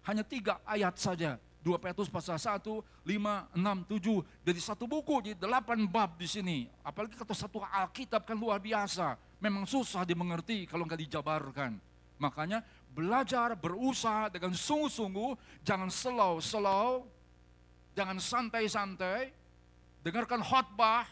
Hanya 0.03 0.27
tiga 0.27 0.59
ayat 0.67 0.99
saja. 0.99 1.39
2 1.61 1.77
Petrus 1.77 2.09
pasal 2.09 2.41
1, 2.41 2.57
5, 2.57 3.05
6, 3.05 3.93
7. 3.93 4.49
Jadi 4.49 4.59
satu 4.61 4.89
buku, 4.89 5.29
di 5.29 5.31
delapan 5.37 5.85
bab 5.85 6.17
di 6.17 6.25
sini. 6.25 6.65
Apalagi 6.81 7.13
kata 7.13 7.37
satu 7.37 7.61
Alkitab 7.61 8.25
kan 8.25 8.33
luar 8.33 8.57
biasa. 8.57 9.13
Memang 9.37 9.69
susah 9.69 10.01
dimengerti 10.01 10.65
kalau 10.65 10.89
nggak 10.89 11.01
dijabarkan. 11.05 11.77
Makanya 12.17 12.65
belajar, 12.93 13.53
berusaha 13.53 14.33
dengan 14.33 14.57
sungguh-sungguh. 14.57 15.61
Jangan 15.61 15.89
slow-slow. 15.89 17.05
Jangan 17.93 18.17
santai-santai 18.17 19.29
dengarkan 20.01 20.41
khotbah, 20.41 21.05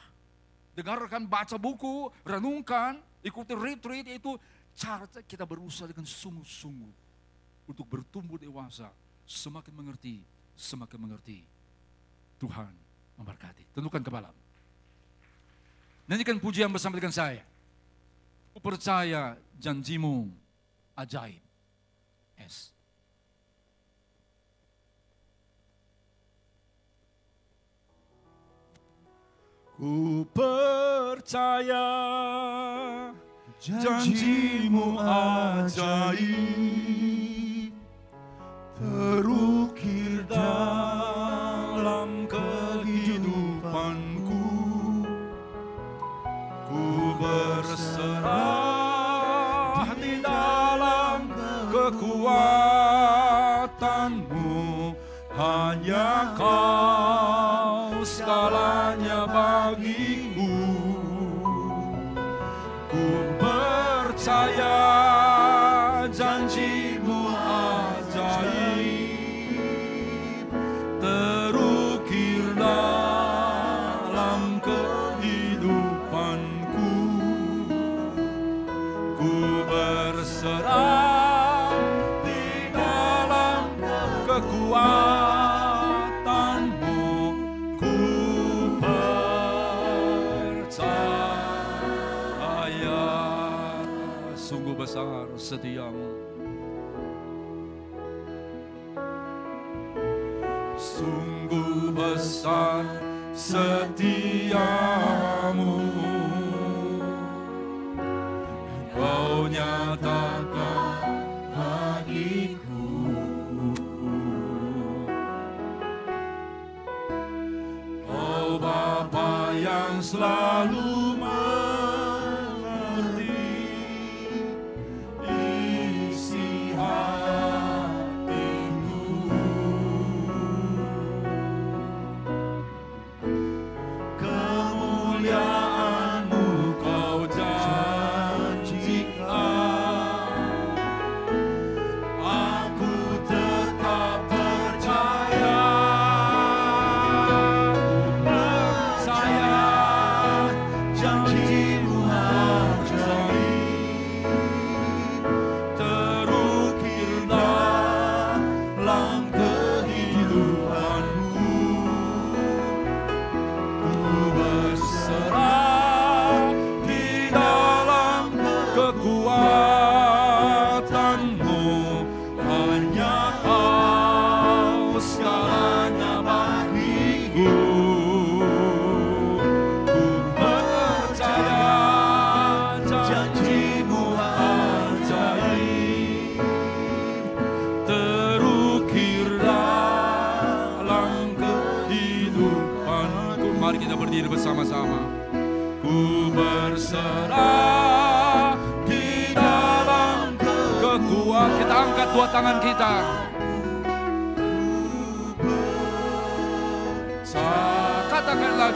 dengarkan 0.73 1.29
baca 1.29 1.57
buku, 1.61 2.09
renungkan, 2.25 2.97
ikuti 3.21 3.53
retreat 3.53 4.09
itu 4.09 4.33
cara 4.73 5.05
kita 5.05 5.45
berusaha 5.45 5.89
dengan 5.89 6.07
sungguh-sungguh 6.07 6.93
untuk 7.69 7.85
bertumbuh 7.85 8.41
dewasa, 8.41 8.89
semakin 9.29 9.73
mengerti, 9.77 10.25
semakin 10.60 10.99
mengerti. 10.99 11.47
Tuhan 12.36 12.76
memberkati. 13.16 13.64
Tentukan 13.72 14.03
kepala. 14.03 14.32
Nyanyikan 16.12 16.39
pujian 16.39 16.68
bersama 16.68 16.99
dengan 16.99 17.16
saya. 17.16 17.43
Aku 18.51 18.60
percaya 18.60 19.39
janjimu 19.55 20.28
ajaib. 20.99 21.39
S. 22.39 22.72
Ku 29.80 30.28
percaya 30.36 31.88
janjimu 33.64 34.99
ajaib 34.99 36.49
terukir 38.80 39.98
dalam 40.30 42.30
kehidupanku. 42.30 44.45
Ku 46.69 47.17
berserah 47.17 48.30
di 49.97 50.21
dalam 50.21 51.34
kekuatanmu. 51.73 52.53
Hanya 55.34 56.38
kau 56.38 58.05
segalanya 58.05 59.25
bagiku. 59.25 60.53
Ku 62.91 63.05
percaya 63.41 65.09
ku 79.20 79.67
berserah 79.67 81.76
di 82.24 82.72
dalam 82.72 83.67
kekuatanmu. 84.24 87.03
Ku 87.76 87.99
percaya. 88.80 90.72
Sungguh 94.39 94.80
besar 94.80 95.28
setiamu. 95.36 96.15
Sungguh 100.80 101.91
besar 101.91 102.88
setiamu. 103.36 105.09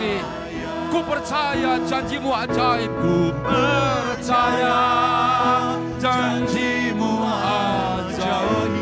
Lagi. 0.03 0.19
Ku 0.91 0.99
percaya 1.01 1.79
janjimu 1.87 2.29
ajaib 2.29 2.91
Ku 2.99 3.31
percaya 3.39 4.77
janjimu 5.95 7.11
ajaib. 7.23 8.73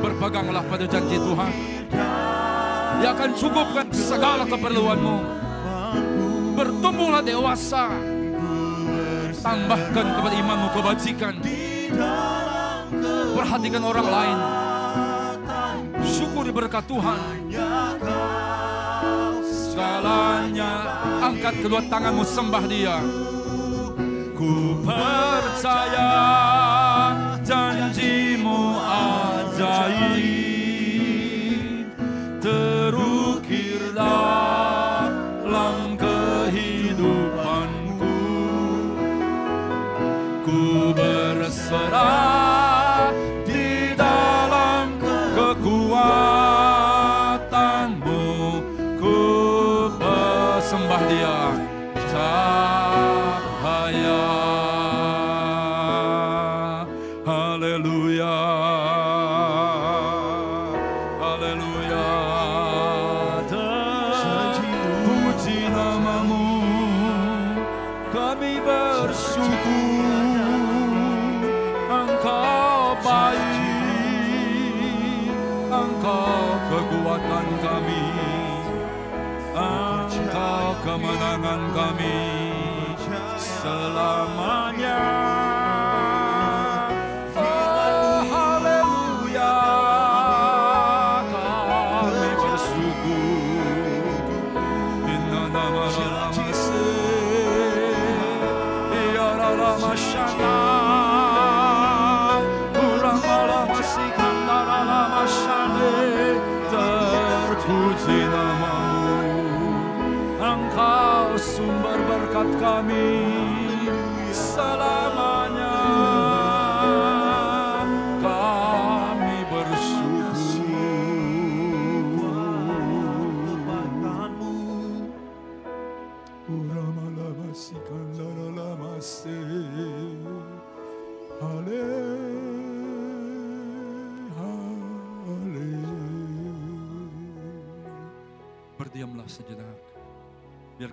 Berpeganglah 0.00 0.64
pada 0.64 0.84
janji 0.88 1.16
Tuhan 1.20 1.52
Dia 2.98 3.08
akan 3.12 3.30
cukupkan 3.36 3.86
segala 3.92 4.48
keperluanmu. 4.48 5.16
Bertumbuhlah 6.56 7.20
dewasa. 7.20 7.92
Tambahkan 9.44 10.06
kepada 10.08 10.34
imanmu 10.40 10.68
kebajikan. 10.72 11.34
Perhatikan 13.36 13.82
orang 13.84 14.08
lain. 14.08 14.38
Syukuri 16.00 16.48
berkat 16.48 16.88
Tuhan 16.88 17.20
Segalanya. 19.84 20.72
Angkat 21.20 21.60
kedua 21.60 21.84
tanganmu 21.92 22.24
sembah 22.24 22.64
dia. 22.64 22.96
Ku 24.32 24.80
percaya 24.80 26.08
kemenangan 81.54 81.70
kami 81.70 82.18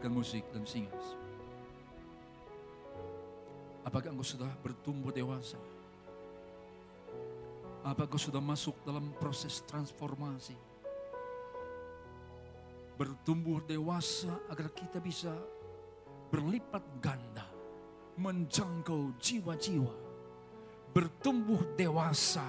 biarkan 0.02 0.18
musik 0.18 0.42
dan 0.50 0.66
singas. 0.66 1.14
Apakah 3.86 4.10
engkau 4.10 4.26
sudah 4.26 4.50
bertumbuh 4.66 5.14
dewasa? 5.14 5.62
Apakah 7.86 8.10
engkau 8.10 8.18
sudah 8.18 8.42
masuk 8.42 8.74
dalam 8.82 9.14
proses 9.22 9.62
transformasi? 9.70 10.58
bertumbuh 12.98 13.66
dewasa 13.66 14.30
agar 14.46 14.70
kita 14.78 15.02
bisa 15.02 15.34
berlipat 16.30 16.86
ganda, 17.02 17.50
menjangkau 18.14 19.18
jiwa-jiwa, 19.18 19.96
bertumbuh 20.94 21.66
dewasa, 21.74 22.46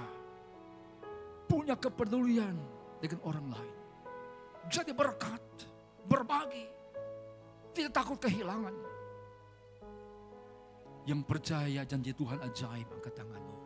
punya 1.48 1.72
kepedulian 1.72 2.52
dengan 3.00 3.20
orang 3.24 3.48
lain. 3.48 3.76
Jadi 4.68 4.92
berkat, 4.92 5.40
berbagi, 6.04 6.81
tidak 7.72 7.92
takut 7.96 8.20
kehilangan. 8.20 8.74
Yang 11.02 11.20
percaya 11.26 11.82
janji 11.82 12.14
Tuhan 12.14 12.38
ajaib 12.38 12.86
angkat 12.86 13.14
tanganmu. 13.18 13.56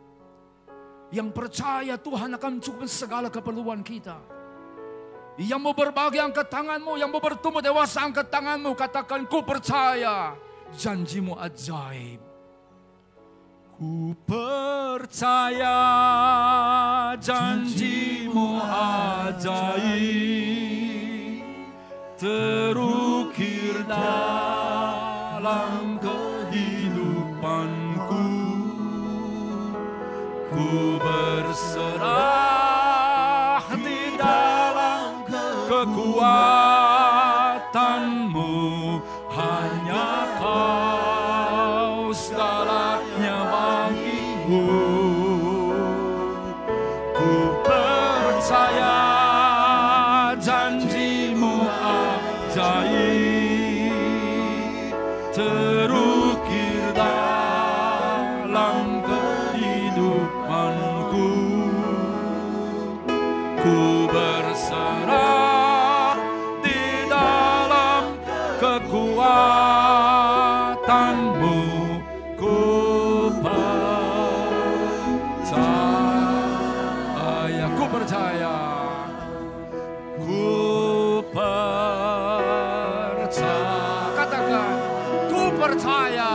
Yang 1.13 1.29
percaya 1.31 1.95
Tuhan 1.95 2.33
akan 2.35 2.51
mencukupi 2.57 2.89
segala 2.89 3.29
keperluan 3.29 3.85
kita. 3.85 4.17
Yang 5.37 5.61
mau 5.61 5.77
berbagi 5.77 6.17
angkat 6.17 6.49
tanganmu, 6.49 6.97
yang 6.97 7.13
mau 7.13 7.21
bertumbuh 7.21 7.61
dewasa 7.61 8.09
angkat 8.09 8.25
tanganmu, 8.33 8.73
katakan 8.73 9.29
ku 9.29 9.45
percaya 9.45 10.33
janjimu 10.73 11.37
ajaib. 11.37 12.17
Ku 13.77 14.17
percaya 14.25 15.77
janjimu 17.21 18.57
ajaib 18.65 20.17
terukir 22.17 23.16
dalam 23.87 25.79
kehidupanku. 26.03 28.27
Ku 30.51 30.99
berserah 30.99 32.56
percaya 85.67 86.31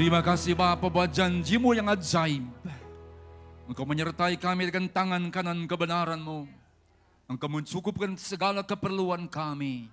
Terima 0.00 0.24
kasih 0.24 0.56
Bapa 0.56 0.88
buat 0.88 1.12
janjimu 1.12 1.76
yang 1.76 1.92
ajaib. 1.92 2.48
Engkau 3.68 3.84
menyertai 3.84 4.40
kami 4.40 4.72
dengan 4.72 4.88
tangan 4.88 5.28
kanan 5.28 5.68
kebenaranmu. 5.68 6.48
Engkau 7.28 7.48
mencukupkan 7.52 8.16
segala 8.16 8.64
keperluan 8.64 9.28
kami. 9.28 9.92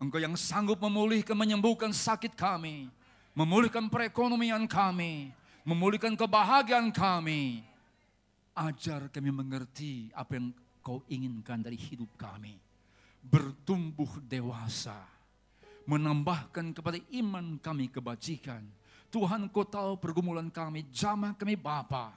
Engkau 0.00 0.18
yang 0.18 0.34
sanggup 0.40 0.80
memulihkan, 0.80 1.36
menyembuhkan 1.36 1.92
sakit 1.92 2.32
kami. 2.32 2.88
Memulihkan 3.36 3.92
perekonomian 3.92 4.64
kami. 4.64 5.28
Memulihkan 5.68 6.16
kebahagiaan 6.16 6.88
kami. 6.88 7.60
Ajar 8.56 9.12
kami 9.12 9.28
mengerti 9.28 10.08
apa 10.16 10.40
yang 10.40 10.56
kau 10.80 11.04
inginkan 11.12 11.60
dari 11.60 11.76
hidup 11.76 12.08
kami. 12.16 12.56
Bertumbuh 13.20 14.08
dewasa. 14.24 14.96
Menambahkan 15.84 16.72
kepada 16.72 16.96
iman 17.12 17.60
kami 17.60 17.92
kebajikan. 17.92 18.64
Tuhan 19.12 19.52
kau 19.52 19.68
tahu 19.68 20.00
pergumulan 20.00 20.48
kami, 20.48 20.88
jamah 20.88 21.36
kami 21.36 21.60
Bapa. 21.60 22.16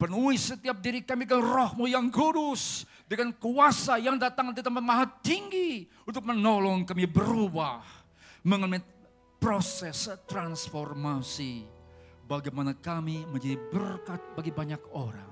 Penuhi 0.00 0.40
setiap 0.40 0.80
diri 0.80 1.04
kami 1.04 1.28
dengan 1.28 1.44
rohmu 1.44 1.84
yang 1.84 2.08
kudus. 2.08 2.88
Dengan 3.04 3.36
kuasa 3.36 4.00
yang 4.00 4.16
datang 4.16 4.56
dari 4.56 4.64
tempat 4.64 4.80
maha 4.80 5.04
tinggi. 5.20 5.84
Untuk 6.08 6.24
menolong 6.24 6.88
kami 6.88 7.04
berubah. 7.04 7.84
Mengalami 8.40 8.80
proses 9.44 10.08
transformasi. 10.24 11.68
Bagaimana 12.24 12.72
kami 12.72 13.28
menjadi 13.28 13.60
berkat 13.68 14.16
bagi 14.32 14.48
banyak 14.48 14.80
orang. 14.96 15.28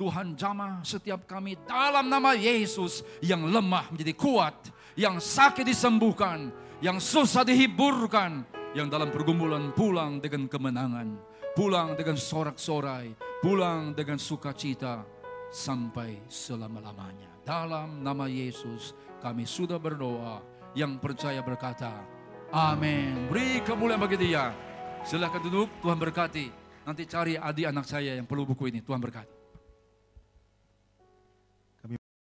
Tuhan 0.00 0.32
jamah 0.32 0.80
setiap 0.80 1.28
kami 1.28 1.60
dalam 1.68 2.08
nama 2.08 2.32
Yesus 2.32 3.04
yang 3.20 3.44
lemah 3.44 3.92
menjadi 3.92 4.16
kuat. 4.16 4.56
Yang 4.96 5.28
sakit 5.28 5.68
disembuhkan. 5.68 6.48
Yang 6.80 7.04
susah 7.04 7.44
dihiburkan. 7.44 8.48
Yang 8.72 8.88
dalam 8.96 9.12
pergumulan 9.12 9.76
pulang 9.76 10.24
dengan 10.24 10.48
kemenangan. 10.48 11.20
Pulang 11.52 12.00
dengan 12.00 12.16
sorak-sorai. 12.16 13.12
Pulang 13.44 13.92
dengan 13.92 14.16
sukacita. 14.16 15.04
Sampai 15.52 16.24
selama-lamanya. 16.32 17.44
Dalam 17.44 18.00
nama 18.00 18.24
Yesus 18.24 18.96
kami 19.20 19.44
sudah 19.44 19.76
berdoa. 19.76 20.40
Yang 20.72 20.96
percaya 20.96 21.44
berkata, 21.44 22.19
Amin. 22.50 23.30
Beri 23.30 23.62
kemuliaan 23.62 24.02
bagi 24.02 24.18
dia. 24.18 24.50
Silahkan 25.06 25.38
duduk, 25.38 25.70
Tuhan 25.80 25.96
berkati. 25.96 26.50
Nanti 26.82 27.06
cari 27.06 27.38
adik 27.38 27.70
anak 27.70 27.86
saya 27.86 28.18
yang 28.18 28.26
perlu 28.26 28.42
buku 28.42 28.68
ini, 28.68 28.82
Tuhan 28.82 28.98
berkati. 28.98 29.39